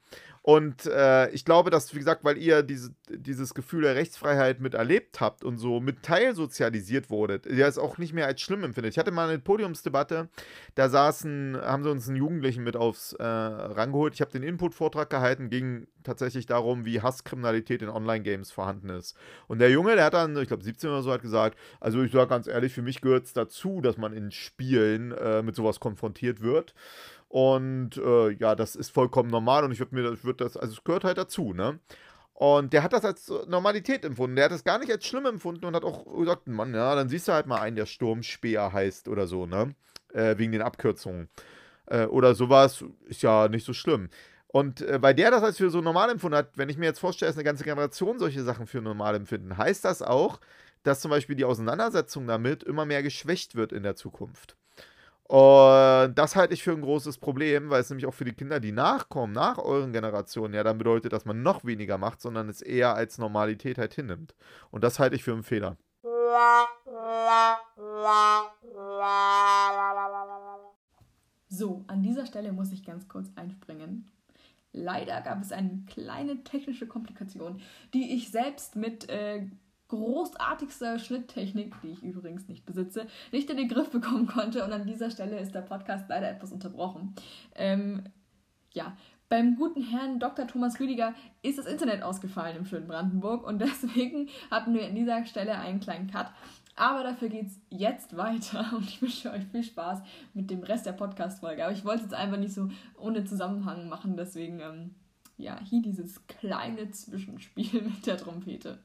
[0.49, 5.21] Und äh, ich glaube, dass, wie gesagt, weil ihr diese, dieses Gefühl der Rechtsfreiheit miterlebt
[5.21, 8.95] habt und so mit teilsozialisiert wurdet, ihr es auch nicht mehr als schlimm empfindet.
[8.95, 10.31] Ich hatte mal eine Podiumsdebatte,
[10.75, 14.15] da saßen, haben sie uns einen Jugendlichen mit aufs äh, rangeholt.
[14.15, 19.19] Ich habe den Input-Vortrag gehalten, ging tatsächlich darum, wie Hasskriminalität in Online-Games vorhanden ist.
[19.49, 22.13] Und der Junge, der hat dann, ich glaube 17 oder so, hat gesagt, also ich
[22.13, 25.79] sage ganz ehrlich, für mich gehört es dazu, dass man in Spielen äh, mit sowas
[25.79, 26.73] konfrontiert wird.
[27.29, 30.73] Und äh, ja, das ist vollkommen normal und ich würde mir, das, würd das, also
[30.73, 31.79] es gehört halt dazu, ne?
[32.33, 34.37] Und der hat das als Normalität empfunden.
[34.37, 37.09] Der hat das gar nicht als schlimm empfunden und hat auch gesagt, Mann, ja, dann
[37.09, 39.75] siehst du halt mal einen, der Sturmspeer heißt oder so, ne?
[40.13, 41.29] Äh, wegen den Abkürzungen.
[41.87, 44.09] Äh, oder sowas ist ja nicht so schlimm.
[44.47, 47.01] Und äh, weil der das als für so normal empfunden hat, wenn ich mir jetzt
[47.01, 50.41] vorstelle, dass eine ganze Generation solche Sachen für normal empfinden, heißt das auch,
[50.85, 54.58] dass zum Beispiel die Auseinandersetzung damit immer mehr geschwächt wird in der Zukunft.
[55.29, 58.61] Und das halte ich für ein großes Problem, weil es nämlich auch für die Kinder,
[58.61, 62.63] die nachkommen, nach euren Generationen, ja dann bedeutet, dass man noch weniger macht, sondern es
[62.63, 64.35] eher als Normalität halt hinnimmt.
[64.71, 65.77] Und das halte ich für einen Fehler.
[71.51, 74.11] So, an dieser Stelle muss ich ganz kurz einspringen.
[74.73, 77.61] Leider gab es eine kleine technische Komplikation,
[77.93, 79.47] die ich selbst mit äh,
[79.89, 84.65] großartigster Schnitttechnik, die ich übrigens nicht besitze, nicht in den Griff bekommen konnte.
[84.65, 87.15] Und an dieser Stelle ist der Podcast leider etwas unterbrochen.
[87.55, 88.05] Ähm,
[88.73, 88.97] ja,
[89.29, 90.47] beim guten Herrn Dr.
[90.47, 95.25] Thomas Rüdiger ist das Internet ausgefallen im schönen Brandenburg und deswegen hatten wir an dieser
[95.27, 96.31] Stelle einen kleinen Cut.
[96.77, 100.01] Aber dafür geht es jetzt weiter und ich wünsche euch viel Spaß
[100.33, 101.65] mit dem Rest der Podcast-Folge.
[101.65, 104.95] Aber ich wollte es jetzt einfach nicht so ohne Zusammenhang machen, deswegen, ähm,
[105.37, 108.79] ja, hier dieses kleine Zwischenspiel mit der Trompete.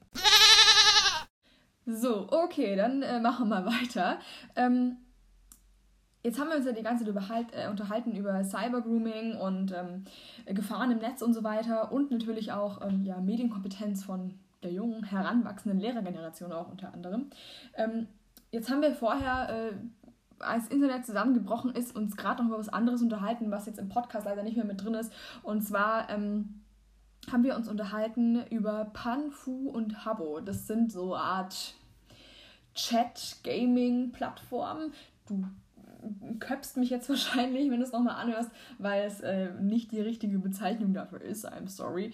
[1.86, 4.18] So, okay, dann äh, machen wir mal weiter.
[4.56, 4.96] Ähm,
[6.22, 10.04] jetzt haben wir uns ja die ganze Zeit überhalt, äh, unterhalten über Cybergrooming und ähm,
[10.46, 15.04] Gefahren im Netz und so weiter und natürlich auch ähm, ja, Medienkompetenz von der jungen,
[15.04, 17.28] heranwachsenden Lehrergeneration auch unter anderem.
[17.74, 18.08] Ähm,
[18.50, 19.72] jetzt haben wir vorher, äh,
[20.38, 24.26] als Internet zusammengebrochen ist, uns gerade noch über was anderes unterhalten, was jetzt im Podcast
[24.26, 25.12] leider nicht mehr mit drin ist.
[25.42, 26.63] Und zwar ähm,
[27.32, 30.40] haben wir uns unterhalten über Panfu und Habbo.
[30.40, 31.74] Das sind so eine Art
[32.74, 34.92] Chat-Gaming-Plattformen.
[35.26, 35.44] Du
[36.40, 40.38] köpfst mich jetzt wahrscheinlich, wenn du es nochmal anhörst, weil es äh, nicht die richtige
[40.38, 41.48] Bezeichnung dafür ist.
[41.50, 42.12] I'm sorry.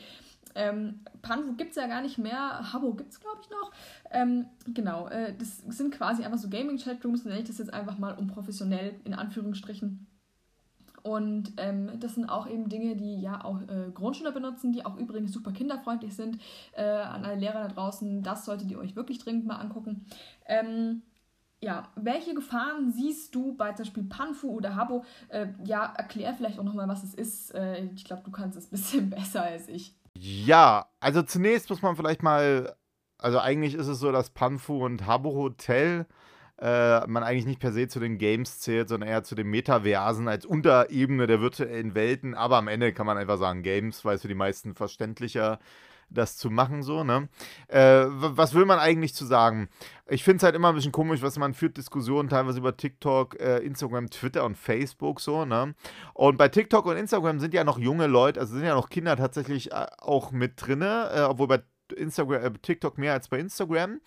[0.54, 2.72] Ähm, Panfu gibt es ja gar nicht mehr.
[2.72, 3.72] Habbo gibt es, glaube ich, noch.
[4.10, 8.14] Ähm, genau, äh, das sind quasi einfach so Gaming-Chatrooms, nenne ich das jetzt einfach mal
[8.14, 10.06] unprofessionell, in Anführungsstrichen.
[11.02, 14.96] Und ähm, das sind auch eben Dinge, die ja auch äh, Grundschüler benutzen, die auch
[14.96, 16.38] übrigens super kinderfreundlich sind.
[16.72, 20.06] Äh, an alle Lehrer da draußen, das solltet ihr euch wirklich dringend mal angucken.
[20.46, 21.02] Ähm,
[21.62, 25.04] ja, welche Gefahren siehst du bei zum Beispiel Panfu oder Habo?
[25.28, 27.54] Äh, ja, erklär vielleicht auch nochmal, was es ist.
[27.54, 29.94] Äh, ich glaube, du kannst es ein bisschen besser als ich.
[30.14, 32.74] Ja, also zunächst muss man vielleicht mal,
[33.18, 36.06] also eigentlich ist es so, dass Panfu und Habo Hotel
[36.60, 40.28] äh, man eigentlich nicht per se zu den Games zählt, sondern eher zu den Metaversen
[40.28, 42.34] als Unterebene der virtuellen Welten.
[42.34, 45.58] Aber am Ende kann man einfach sagen Games, weil es für die meisten verständlicher
[46.10, 47.28] das zu machen, so, ne?
[47.68, 49.68] Äh, was will man eigentlich zu sagen?
[50.08, 53.40] Ich finde es halt immer ein bisschen komisch, was man führt Diskussionen teilweise über TikTok,
[53.40, 55.74] äh, Instagram, Twitter und Facebook, so, ne?
[56.14, 59.16] Und bei TikTok und Instagram sind ja noch junge Leute, also sind ja noch Kinder
[59.16, 61.62] tatsächlich äh, auch mit drinne, äh, obwohl bei
[61.92, 64.00] Instagram, äh, TikTok mehr als bei Instagram,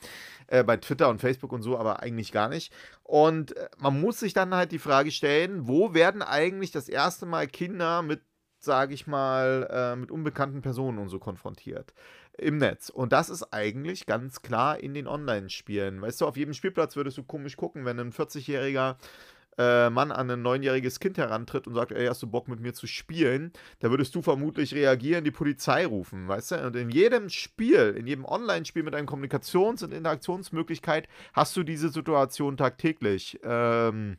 [0.48, 2.74] äh, bei Twitter und Facebook und so, aber eigentlich gar nicht.
[3.04, 7.26] Und äh, man muss sich dann halt die Frage stellen, wo werden eigentlich das erste
[7.26, 8.22] Mal Kinder mit,
[8.60, 11.94] sage ich mal, äh, mit unbekannten Personen und so konfrontiert?
[12.36, 12.90] Im Netz.
[12.90, 16.02] Und das ist eigentlich ganz klar in den Online-Spielen.
[16.02, 18.96] Weißt du, auf jedem Spielplatz würdest du komisch gucken, wenn ein 40-Jähriger
[19.58, 22.74] äh, Mann an ein neunjähriges Kind herantritt und sagt, ey, hast du Bock mit mir
[22.74, 26.66] zu spielen, da würdest du vermutlich reagieren, die Polizei rufen, weißt du?
[26.68, 31.89] Und in jedem Spiel, in jedem Online-Spiel mit einer Kommunikations- und Interaktionsmöglichkeit hast du diese
[31.89, 33.39] Situation tagtäglich.
[33.43, 34.18] Ähm,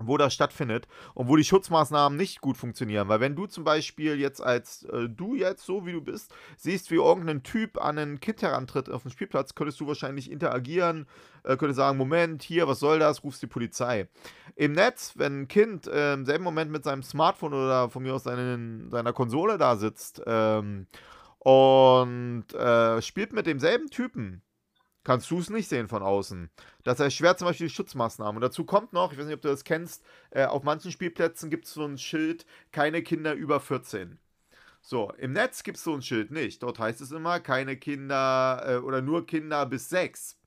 [0.00, 3.08] wo das stattfindet und wo die Schutzmaßnahmen nicht gut funktionieren.
[3.08, 6.90] Weil wenn du zum Beispiel jetzt als äh, du jetzt, so wie du bist, siehst,
[6.90, 11.06] wie irgendein Typ an ein Kind herantritt auf dem Spielplatz, könntest du wahrscheinlich interagieren,
[11.44, 14.08] äh, könntest sagen, Moment, hier, was soll das, rufst die Polizei.
[14.56, 18.14] Im Netz, wenn ein Kind äh, im selben Moment mit seinem Smartphone oder von mir
[18.14, 20.86] aus seinen, seiner Konsole da sitzt ähm,
[21.38, 24.42] und äh, spielt mit demselben Typen,
[25.08, 26.50] kannst du es nicht sehen von außen.
[26.84, 28.36] Das erschwert zum Beispiel die Schutzmaßnahmen.
[28.36, 31.48] Und dazu kommt noch, ich weiß nicht, ob du das kennst, äh, auf manchen Spielplätzen
[31.48, 34.18] gibt es so ein Schild, keine Kinder über 14.
[34.82, 36.62] So, im Netz gibt es so ein Schild nicht.
[36.62, 40.38] Dort heißt es immer, keine Kinder äh, oder nur Kinder bis 6.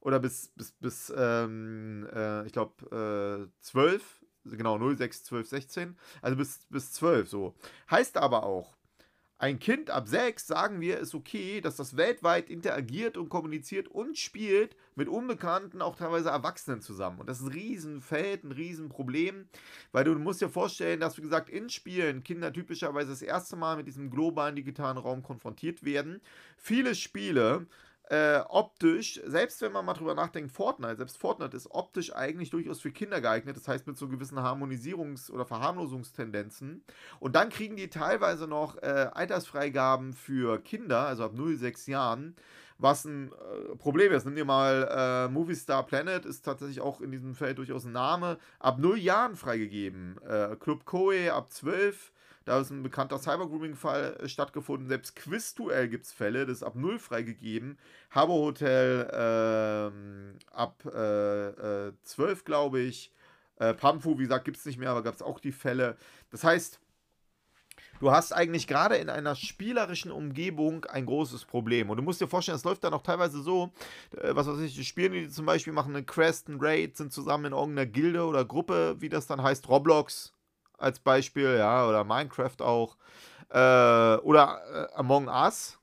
[0.00, 4.24] Oder bis, bis, bis ähm, äh, ich glaube, äh, 12.
[4.46, 5.98] Genau, 0, 6, 12, 16.
[6.22, 7.54] Also bis, bis 12 so.
[7.90, 8.78] Heißt aber auch,
[9.38, 14.16] ein Kind ab sechs, sagen wir, ist okay, dass das weltweit interagiert und kommuniziert und
[14.16, 17.20] spielt mit Unbekannten, auch teilweise Erwachsenen zusammen.
[17.20, 19.48] Und das ist ein Riesenfeld, ein Riesenproblem,
[19.92, 23.76] weil du musst dir vorstellen, dass, wie gesagt, in Spielen Kinder typischerweise das erste Mal
[23.76, 26.22] mit diesem globalen digitalen Raum konfrontiert werden.
[26.56, 27.66] Viele Spiele
[28.08, 32.80] äh, optisch, selbst wenn man mal drüber nachdenkt, Fortnite, selbst Fortnite ist optisch eigentlich durchaus
[32.80, 36.84] für Kinder geeignet, das heißt mit so gewissen Harmonisierungs- oder Verharmlosungstendenzen.
[37.18, 42.36] Und dann kriegen die teilweise noch äh, Altersfreigaben für Kinder, also ab 0, 6 Jahren,
[42.78, 44.24] was ein äh, Problem ist.
[44.24, 47.92] Nimm dir mal äh, Movie Star Planet, ist tatsächlich auch in diesem Feld durchaus ein
[47.92, 50.20] Name, ab 0 Jahren freigegeben.
[50.22, 52.12] Äh, Club Koei ab 12
[52.46, 54.88] da ist ein bekannter Cybergrooming-Fall äh, stattgefunden.
[54.88, 57.76] Selbst Quizduell gibt es Fälle, das ist ab 0 freigegeben.
[58.10, 63.12] Habbo Hotel ähm, ab äh, äh, 12, glaube ich.
[63.56, 65.96] Äh, Pamfu, wie gesagt, gibt es nicht mehr, aber gab es auch die Fälle.
[66.30, 66.78] Das heißt,
[67.98, 71.90] du hast eigentlich gerade in einer spielerischen Umgebung ein großes Problem.
[71.90, 73.72] Und du musst dir vorstellen, es läuft dann auch teilweise so,
[74.16, 77.12] äh, was weiß ich, die spielen die zum Beispiel, machen eine Quest, einen Raid, sind
[77.12, 80.35] zusammen in irgendeiner Gilde oder Gruppe, wie das dann heißt, Roblox
[80.78, 82.96] als Beispiel, ja, oder Minecraft auch.
[83.50, 85.78] Äh, oder äh, Among Us.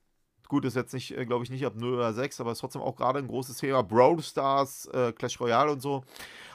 [0.50, 2.82] Gut, ist jetzt nicht, äh, glaube ich, nicht ab 0 oder 6, aber ist trotzdem
[2.82, 3.82] auch gerade ein großes Thema.
[3.82, 6.04] Brawl Stars, äh, Clash Royale und so.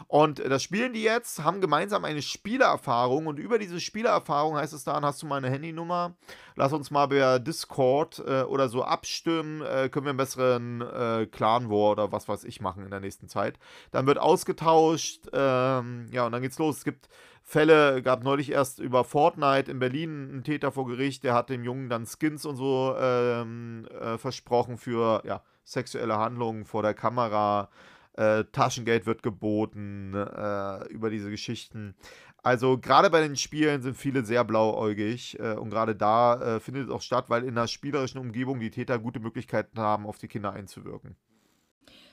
[0.07, 4.72] Und äh, das spielen die jetzt, haben gemeinsam eine Spielererfahrung und über diese Spielererfahrung heißt
[4.72, 6.14] es dann, hast du meine Handynummer,
[6.59, 11.27] lass uns mal per Discord äh, oder so abstimmen, äh, können wir einen besseren äh,
[11.27, 13.59] Clan War oder was weiß ich machen in der nächsten Zeit.
[13.93, 16.79] Dann wird ausgetauscht, ähm, ja, und dann geht's los.
[16.79, 17.09] Es gibt
[17.45, 21.63] Fälle, gab neulich erst über Fortnite in Berlin einen Täter vor Gericht, der hat dem
[21.65, 27.71] Jungen dann Skins und so ähm, äh, versprochen für ja, sexuelle Handlungen vor der Kamera.
[28.15, 31.95] Äh, Taschengeld wird geboten äh, über diese Geschichten.
[32.43, 36.86] Also gerade bei den Spielen sind viele sehr blauäugig äh, und gerade da äh, findet
[36.86, 40.28] es auch statt, weil in einer spielerischen Umgebung die Täter gute Möglichkeiten haben, auf die
[40.28, 41.16] Kinder einzuwirken.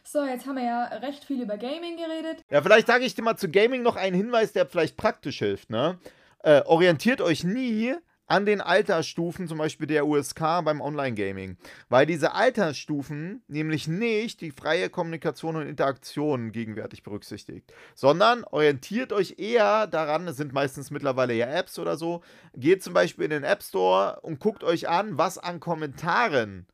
[0.03, 2.43] So, jetzt haben wir ja recht viel über Gaming geredet.
[2.51, 5.71] Ja, vielleicht sage ich dir mal zu Gaming noch einen Hinweis, der vielleicht praktisch hilft.
[5.71, 5.97] Ne?
[6.43, 7.95] Äh, orientiert euch nie
[8.27, 11.57] an den Altersstufen, zum Beispiel der USK beim Online-Gaming.
[11.89, 19.35] Weil diese Altersstufen nämlich nicht die freie Kommunikation und Interaktion gegenwärtig berücksichtigt, sondern orientiert euch
[19.37, 22.21] eher daran, es sind meistens mittlerweile ja Apps oder so,
[22.55, 26.67] geht zum Beispiel in den App Store und guckt euch an, was an Kommentaren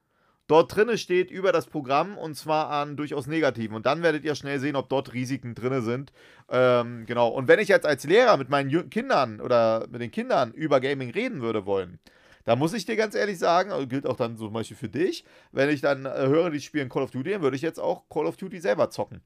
[0.52, 3.76] dort drinne steht über das Programm und zwar an durchaus negativen.
[3.76, 6.12] Und dann werdet ihr schnell sehen, ob dort Risiken drinne sind.
[6.50, 7.30] Ähm, genau.
[7.30, 11.12] Und wenn ich jetzt als Lehrer mit meinen Kindern oder mit den Kindern über Gaming
[11.12, 12.00] reden würde wollen,
[12.44, 15.24] da muss ich dir ganz ehrlich sagen, also gilt auch dann zum Beispiel für dich,
[15.52, 18.10] wenn ich dann äh, höre, die spielen Call of Duty, dann würde ich jetzt auch
[18.10, 19.22] Call of Duty selber zocken.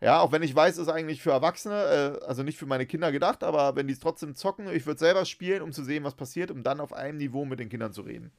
[0.00, 2.86] Ja, auch wenn ich weiß, es ist eigentlich für Erwachsene, äh, also nicht für meine
[2.86, 6.02] Kinder gedacht, aber wenn die es trotzdem zocken, ich würde selber spielen, um zu sehen,
[6.04, 8.32] was passiert, um dann auf einem Niveau mit den Kindern zu reden.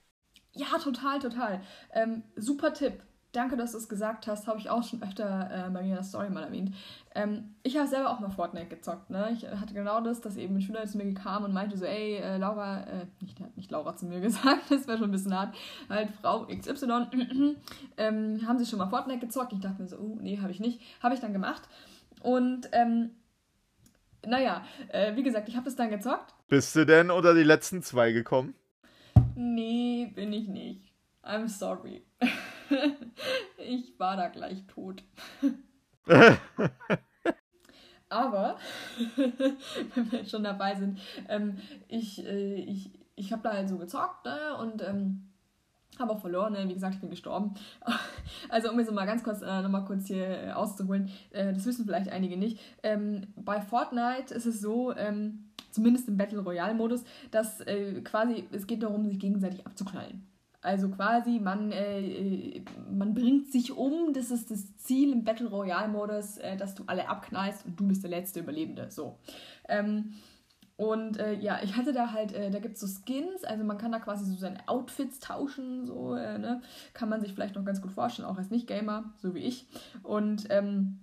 [0.56, 1.62] Ja, total, total.
[1.94, 3.02] Ähm, super Tipp.
[3.32, 4.46] Danke, dass du es gesagt hast.
[4.46, 6.76] Habe ich auch schon öfter äh, bei mir in der Story mal erwähnt.
[7.16, 9.10] Ähm, ich habe selber auch mal Fortnite gezockt.
[9.10, 9.32] Ne?
[9.34, 12.18] Ich hatte genau das, dass eben ein Schüler zu mir kam und meinte so, ey,
[12.18, 15.12] äh, Laura, äh, nicht, der hat nicht Laura zu mir gesagt, das wäre schon ein
[15.12, 15.56] bisschen hart,
[15.90, 17.08] halt Frau XY,
[17.98, 19.54] ähm, haben sie schon mal Fortnite gezockt?
[19.54, 20.80] Ich dachte mir so, oh, nee, habe ich nicht.
[21.02, 21.64] Habe ich dann gemacht.
[22.22, 23.10] Und, ähm,
[24.24, 26.36] naja, äh, wie gesagt, ich habe das dann gezockt.
[26.50, 28.54] Bist du denn unter die letzten zwei gekommen?
[29.36, 30.94] Nee, bin ich nicht.
[31.24, 32.04] I'm sorry.
[33.58, 35.04] ich war da gleich tot.
[38.10, 38.58] Aber,
[39.16, 41.58] wenn wir schon dabei sind, ähm,
[41.88, 44.58] ich, äh, ich, ich habe da halt so gezockt ne?
[44.60, 45.30] und ähm,
[45.98, 46.54] habe auch verloren.
[46.54, 46.68] Ne?
[46.68, 47.56] Wie gesagt, ich bin gestorben.
[48.50, 51.66] Also, um mir so mal ganz kurz äh, nochmal kurz hier äh, auszuholen, äh, das
[51.66, 52.60] wissen vielleicht einige nicht.
[52.84, 58.46] Ähm, bei Fortnite ist es so, ähm, zumindest im Battle Royale Modus, dass äh, quasi
[58.52, 60.28] es geht darum, sich gegenseitig abzuknallen.
[60.62, 65.50] Also quasi, man, äh, äh, man bringt sich um, das ist das Ziel im Battle
[65.50, 68.90] Royale Modus, äh, dass du alle abknallst und du bist der letzte Überlebende.
[68.90, 69.18] So.
[69.68, 70.14] Ähm,
[70.78, 73.78] und äh, ja, ich hatte da halt, äh, da gibt es so Skins, also man
[73.78, 76.62] kann da quasi so seine Outfits tauschen, so, äh, ne?
[76.94, 79.68] Kann man sich vielleicht noch ganz gut vorstellen, auch als Nicht-Gamer, so wie ich.
[80.02, 81.00] Und ähm,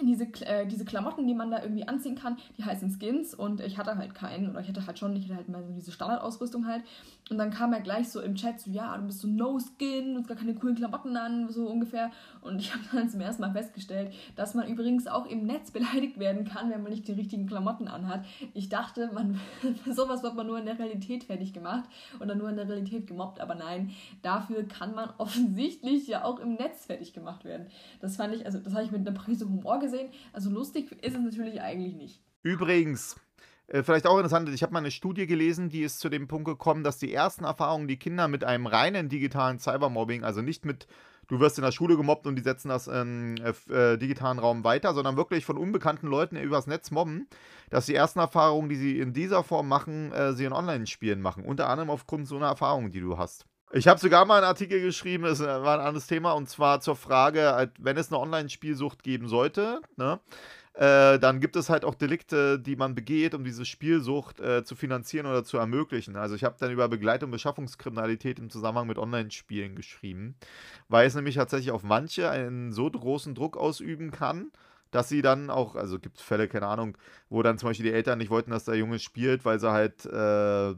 [0.00, 3.78] diese, äh, diese Klamotten, die man da irgendwie anziehen kann, die heißen Skins und ich
[3.78, 6.66] hatte halt keinen oder ich hatte halt schon, ich hatte halt mal so diese Standardausrüstung
[6.66, 6.82] halt
[7.30, 10.20] und dann kam er gleich so im Chat so, ja, du bist so No-Skin, du
[10.20, 13.52] hast gar keine coolen Klamotten an, so ungefähr und ich habe dann zum ersten Mal
[13.52, 17.46] festgestellt, dass man übrigens auch im Netz beleidigt werden kann, wenn man nicht die richtigen
[17.46, 18.24] Klamotten anhat.
[18.54, 19.38] Ich dachte, man
[19.90, 21.88] sowas wird man nur in der Realität fertig gemacht
[22.20, 23.90] oder nur in der Realität gemobbt, aber nein,
[24.22, 27.66] dafür kann man offensichtlich ja auch im Netz fertig gemacht werden.
[28.00, 30.10] Das fand ich, also das habe ich mit einer Prise Humor gesehen.
[30.32, 32.22] Also lustig ist es natürlich eigentlich nicht.
[32.42, 33.16] Übrigens,
[33.66, 36.46] äh, vielleicht auch interessant, ich habe mal eine Studie gelesen, die ist zu dem Punkt
[36.46, 40.86] gekommen, dass die ersten Erfahrungen, die Kinder mit einem reinen digitalen Cybermobbing, also nicht mit
[41.28, 43.36] du wirst in der Schule gemobbt und die setzen das im
[43.70, 47.26] äh, digitalen Raum weiter, sondern wirklich von unbekannten Leuten übers Netz mobben,
[47.70, 51.44] dass die ersten Erfahrungen, die sie in dieser Form machen, äh, sie in Online-Spielen machen.
[51.44, 53.46] Unter anderem aufgrund so einer Erfahrung, die du hast.
[53.74, 56.94] Ich habe sogar mal einen Artikel geschrieben, das war ein anderes Thema, und zwar zur
[56.94, 60.20] Frage, wenn es eine Online-Spielsucht geben sollte, ne,
[60.74, 64.74] äh, dann gibt es halt auch Delikte, die man begeht, um diese Spielsucht äh, zu
[64.74, 66.16] finanzieren oder zu ermöglichen.
[66.16, 70.34] Also ich habe dann über Begleitung Beschaffungskriminalität im Zusammenhang mit Online-Spielen geschrieben,
[70.88, 74.50] weil es nämlich tatsächlich auf manche einen so großen Druck ausüben kann,
[74.90, 76.98] dass sie dann auch, also gibt es Fälle, keine Ahnung,
[77.30, 80.04] wo dann zum Beispiel die Eltern nicht wollten, dass der Junge spielt, weil sie halt
[80.04, 80.74] äh,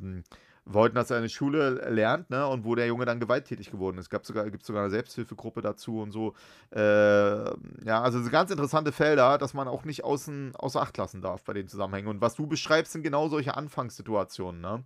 [0.66, 2.46] wollten, dass er eine Schule lernt, ne?
[2.46, 4.06] Und wo der Junge dann gewalttätig geworden ist.
[4.06, 6.34] Es gab sogar, gibt sogar eine Selbsthilfegruppe dazu und so.
[6.74, 11.44] Äh, ja, also ganz interessante Felder, dass man auch nicht außen, außer Acht lassen darf
[11.44, 12.08] bei den Zusammenhängen.
[12.08, 14.82] Und was du beschreibst, sind genau solche Anfangssituationen, ne?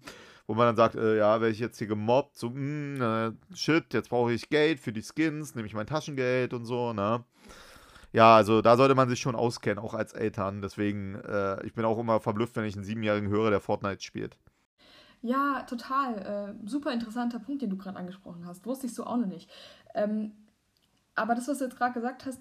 [0.47, 3.93] Wo man dann sagt, äh, ja, werde ich jetzt hier gemobbt, so, mh, äh, shit,
[3.93, 7.23] jetzt brauche ich Geld für die Skins, nehme ich mein Taschengeld und so, ne?
[8.13, 10.63] Ja, also da sollte man sich schon auskennen, auch als Eltern.
[10.63, 14.37] Deswegen, äh, ich bin auch immer verblüfft, wenn ich einen Siebenjährigen höre, der Fortnite spielt.
[15.23, 16.57] Ja, total.
[16.65, 18.65] Äh, super interessanter Punkt, den du gerade angesprochen hast.
[18.67, 19.51] Wusste ich so auch noch nicht.
[19.95, 20.33] Ähm,
[21.15, 22.41] aber das, was du jetzt gerade gesagt hast,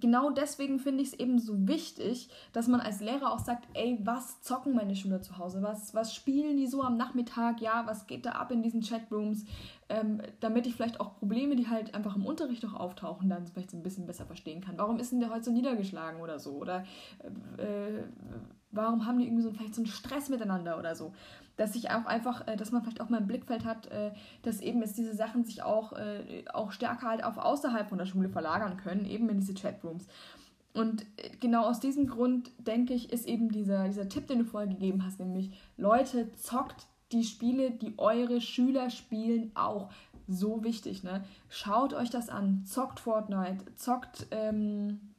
[0.00, 3.98] genau deswegen finde ich es eben so wichtig, dass man als Lehrer auch sagt, ey,
[4.02, 5.62] was zocken meine Schüler zu Hause?
[5.62, 7.60] Was, was spielen die so am Nachmittag?
[7.60, 9.44] Ja, was geht da ab in diesen Chatrooms?
[9.88, 13.70] Ähm, damit ich vielleicht auch Probleme, die halt einfach im Unterricht auch auftauchen, dann vielleicht
[13.70, 14.78] so ein bisschen besser verstehen kann.
[14.78, 16.52] Warum ist denn der heute so niedergeschlagen oder so?
[16.52, 16.84] Oder
[17.58, 18.02] äh,
[18.70, 21.12] warum haben die irgendwie so vielleicht so einen Stress miteinander oder so?
[21.56, 24.60] Dass sich auch einfach, äh, dass man vielleicht auch mal im Blickfeld hat, äh, dass
[24.60, 28.28] eben jetzt diese Sachen sich auch, äh, auch stärker halt auf außerhalb von der Schule
[28.28, 30.06] verlagern können, eben in diese Chatrooms.
[30.72, 31.06] Und
[31.38, 35.04] genau aus diesem Grund, denke ich, ist eben dieser, dieser Tipp, den du vorher gegeben
[35.04, 39.90] hast, nämlich Leute, zockt die Spiele, die eure Schüler spielen, auch
[40.26, 41.04] so wichtig.
[41.04, 41.24] Ne?
[41.48, 45.13] Schaut euch das an, zockt Fortnite, zockt ähm,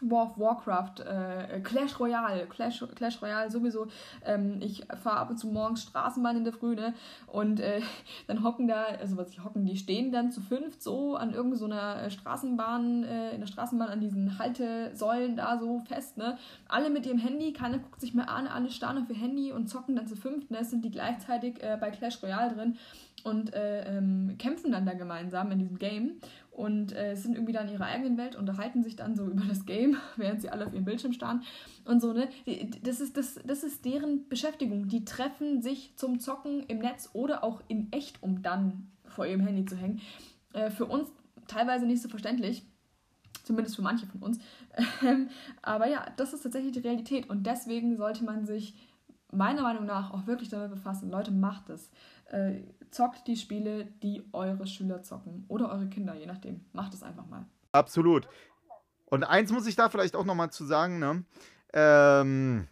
[0.00, 3.86] War of Warcraft, äh, Clash Royale, Clash, Clash Royale sowieso.
[4.24, 6.94] Ähm, ich fahre ab und zu morgens Straßenbahn in der Früh, ne?
[7.26, 7.80] Und äh,
[8.26, 12.04] dann hocken da, also was ich hocken, die stehen dann zu fünft so an irgendeiner
[12.04, 16.38] so Straßenbahn, äh, in der Straßenbahn an diesen Haltesäulen da so fest, ne?
[16.68, 19.68] Alle mit ihrem Handy, keiner guckt sich mehr an, alle starren auf ihr Handy und
[19.68, 20.64] zocken dann zu fünft, ne?
[20.64, 22.76] Sind die gleichzeitig äh, bei Clash Royale drin
[23.24, 26.20] und äh, ähm, kämpfen dann da gemeinsam in diesem Game
[26.58, 29.64] und äh, sind irgendwie dann in ihrer eigenen Welt, unterhalten sich dann so über das
[29.64, 31.42] Game, während sie alle auf ihrem Bildschirm starren
[31.84, 32.28] und so, ne?
[32.82, 34.88] Das ist, das, das ist deren Beschäftigung.
[34.88, 39.40] Die treffen sich zum Zocken im Netz oder auch in echt, um dann vor ihrem
[39.40, 40.00] Handy zu hängen.
[40.52, 41.08] Äh, für uns
[41.46, 42.64] teilweise nicht so verständlich.
[43.44, 44.38] Zumindest für manche von uns.
[45.02, 45.28] Ähm,
[45.62, 47.30] aber ja, das ist tatsächlich die Realität.
[47.30, 48.74] Und deswegen sollte man sich
[49.32, 51.10] meiner Meinung nach auch wirklich damit befassen.
[51.10, 51.90] Leute, macht es.
[52.30, 55.44] Äh, zockt die Spiele, die eure Schüler zocken.
[55.48, 56.64] Oder eure Kinder, je nachdem.
[56.72, 57.46] Macht es einfach mal.
[57.72, 58.28] Absolut.
[59.06, 61.24] Und eins muss ich da vielleicht auch nochmal zu sagen, ne?
[61.72, 62.68] Ähm,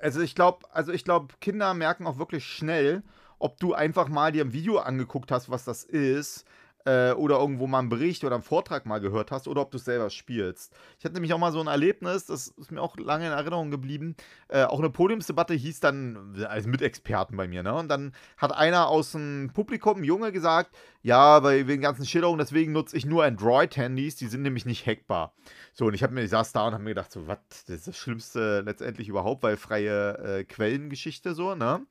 [0.00, 3.02] also ich glaube, also ich glaube, Kinder merken auch wirklich schnell,
[3.38, 6.44] ob du einfach mal dir ein Video angeguckt hast, was das ist,
[6.84, 9.78] äh, oder irgendwo mal einen Bericht oder einen Vortrag mal gehört hast oder ob du
[9.78, 10.72] es selber spielst.
[10.98, 13.70] Ich hatte nämlich auch mal so ein Erlebnis, das ist mir auch lange in Erinnerung
[13.70, 14.16] geblieben.
[14.48, 17.74] Äh, auch eine Podiumsdebatte hieß dann, also mit Experten bei mir, ne?
[17.74, 22.38] Und dann hat einer aus dem Publikum, ein Junge, gesagt, ja, weil wegen ganzen Schilderungen,
[22.38, 25.32] deswegen nutze ich nur Android-Handys, die sind nämlich nicht hackbar.
[25.72, 27.76] So, und ich habe mir, ich saß da und habe mir gedacht, so, was, das
[27.76, 31.86] ist das Schlimmste letztendlich überhaupt, weil freie äh, Quellengeschichte so, ne?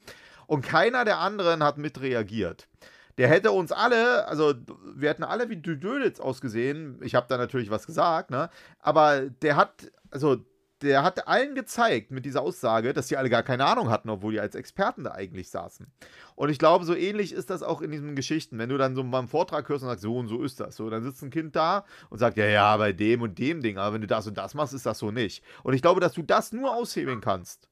[0.46, 2.68] Und keiner der anderen hat mitreagiert
[3.18, 4.53] der hätte uns alle, also
[4.95, 6.99] wir hätten alle wie Döditz ausgesehen.
[7.01, 8.49] Ich habe da natürlich was gesagt, ne?
[8.80, 10.38] Aber der hat, also
[10.84, 14.34] der hat allen gezeigt mit dieser Aussage, dass die alle gar keine Ahnung hatten, obwohl
[14.34, 15.88] die als Experten da eigentlich saßen.
[16.36, 18.59] Und ich glaube, so ähnlich ist das auch in diesen Geschichten.
[18.59, 20.76] Wenn du dann so einen Vortrag hörst und sagst, so und so ist das.
[20.76, 23.80] So, dann sitzt ein Kind da und sagt, ja, ja, bei dem und dem Ding,
[23.80, 25.43] aber wenn du das und das machst, ist das so nicht.
[25.63, 27.68] Und ich glaube, dass du das nur aushebeln kannst,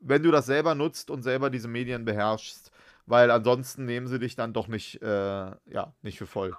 [0.00, 2.70] wenn du das selber nutzt und selber diese Medien beherrschst
[3.06, 6.56] weil ansonsten nehmen sie dich dann doch nicht, äh, ja, nicht für voll.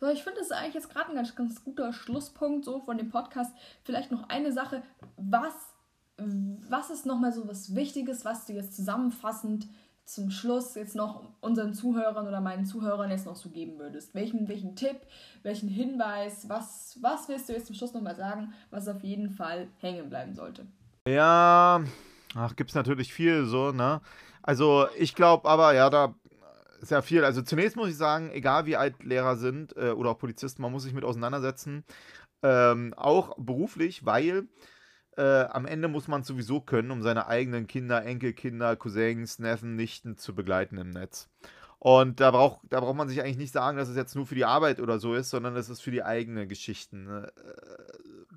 [0.00, 2.98] So, ich finde, das ist eigentlich jetzt gerade ein ganz, ganz guter Schlusspunkt so von
[2.98, 3.54] dem Podcast.
[3.84, 4.82] Vielleicht noch eine Sache.
[5.16, 5.54] Was,
[6.18, 9.66] was ist nochmal so was Wichtiges, was du jetzt zusammenfassend
[10.04, 14.14] zum Schluss jetzt noch unseren Zuhörern oder meinen Zuhörern jetzt noch so geben würdest?
[14.14, 14.98] Welchen, welchen Tipp,
[15.42, 19.68] welchen Hinweis, was, was willst du jetzt zum Schluss nochmal sagen, was auf jeden Fall
[19.78, 20.66] hängen bleiben sollte?
[21.08, 21.82] Ja,
[22.34, 24.00] ach, gibt es natürlich viel so, ne?
[24.46, 26.14] Also ich glaube aber, ja, da
[26.80, 27.24] ist ja viel.
[27.24, 30.72] Also zunächst muss ich sagen, egal wie alt Lehrer sind äh, oder auch Polizisten, man
[30.72, 31.84] muss sich mit auseinandersetzen.
[32.42, 34.46] Ähm, auch beruflich, weil
[35.16, 40.16] äh, am Ende muss man sowieso können, um seine eigenen Kinder, Enkelkinder, Cousins, Neffen, Nichten
[40.16, 41.28] zu begleiten im Netz.
[41.78, 44.34] Und da braucht, da braucht man sich eigentlich nicht sagen, dass es jetzt nur für
[44.34, 47.04] die Arbeit oder so ist, sondern es ist für die eigenen Geschichten.
[47.04, 47.32] Ne?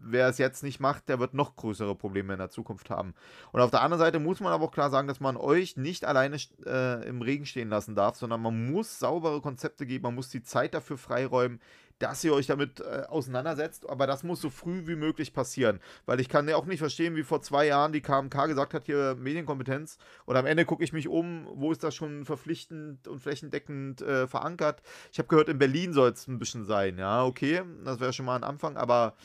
[0.02, 3.14] Wer es jetzt nicht macht, der wird noch größere Probleme in der Zukunft haben.
[3.52, 6.06] Und auf der anderen Seite muss man aber auch klar sagen, dass man euch nicht
[6.06, 10.30] alleine äh, im Regen stehen lassen darf, sondern man muss saubere Konzepte geben, man muss
[10.30, 11.60] die Zeit dafür freiräumen,
[12.00, 16.20] dass ihr euch damit äh, auseinandersetzt, aber das muss so früh wie möglich passieren, weil
[16.20, 19.16] ich kann ja auch nicht verstehen, wie vor zwei Jahren die KMK gesagt hat, hier
[19.20, 24.02] Medienkompetenz und am Ende gucke ich mich um, wo ist das schon verpflichtend und flächendeckend
[24.02, 24.82] äh, verankert.
[25.12, 28.26] Ich habe gehört, in Berlin soll es ein bisschen sein, ja, okay, das wäre schon
[28.26, 29.16] mal ein Anfang, aber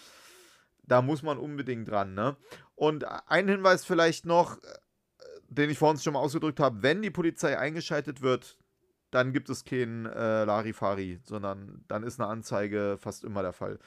[0.87, 2.37] da muss man unbedingt dran, ne?
[2.74, 4.61] Und ein Hinweis vielleicht noch, äh,
[5.49, 8.59] den ich vorhin schon mal ausgedrückt habe, wenn die Polizei eingeschaltet wird,
[9.11, 13.78] dann gibt es kein äh, Larifari, sondern dann ist eine Anzeige fast immer der Fall.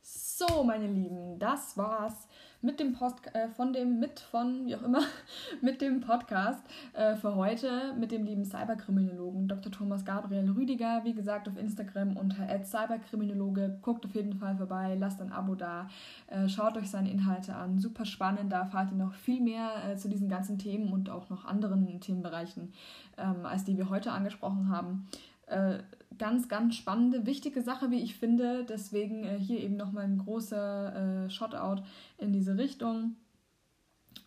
[0.00, 2.26] So, meine Lieben, das war's
[2.62, 5.02] mit dem Post äh, von dem mit von wie auch immer
[5.60, 6.60] mit dem Podcast
[6.94, 9.70] äh, für heute mit dem lieben Cyberkriminologen Dr.
[9.70, 11.02] Thomas Gabriel Rüdiger.
[11.04, 13.78] Wie gesagt auf Instagram unter @cyberkriminologe.
[13.82, 15.88] Guckt auf jeden Fall vorbei, lasst ein Abo da,
[16.28, 17.78] äh, schaut euch seine Inhalte an.
[17.78, 21.28] Super spannend, da erfahrt ihr noch viel mehr äh, zu diesen ganzen Themen und auch
[21.30, 22.72] noch anderen Themenbereichen,
[23.16, 25.06] ähm, als die wir heute angesprochen haben.
[25.46, 25.78] Äh,
[26.18, 28.64] ganz, ganz spannende, wichtige Sache, wie ich finde.
[28.64, 31.82] Deswegen äh, hier eben nochmal ein großer äh, Shotout
[32.18, 33.16] in diese Richtung.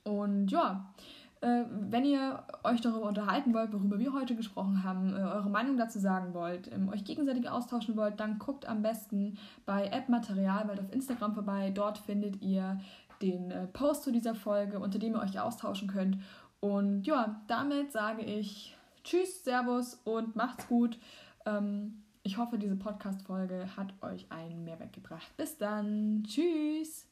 [0.03, 0.93] Und ja,
[1.41, 5.77] äh, wenn ihr euch darüber unterhalten wollt, worüber wir heute gesprochen haben, äh, eure Meinung
[5.77, 10.79] dazu sagen wollt, ähm, euch gegenseitig austauschen wollt, dann guckt am besten bei App Materialwelt
[10.79, 11.71] auf Instagram vorbei.
[11.73, 12.79] Dort findet ihr
[13.21, 16.17] den Post zu dieser Folge, unter dem ihr euch austauschen könnt.
[16.61, 20.99] Und ja, damit sage ich Tschüss, Servus und macht's gut.
[21.45, 25.35] Ähm, ich hoffe, diese Podcast-Folge hat euch einen Mehrwert gebracht.
[25.37, 26.23] Bis dann.
[26.27, 27.08] Tschüss.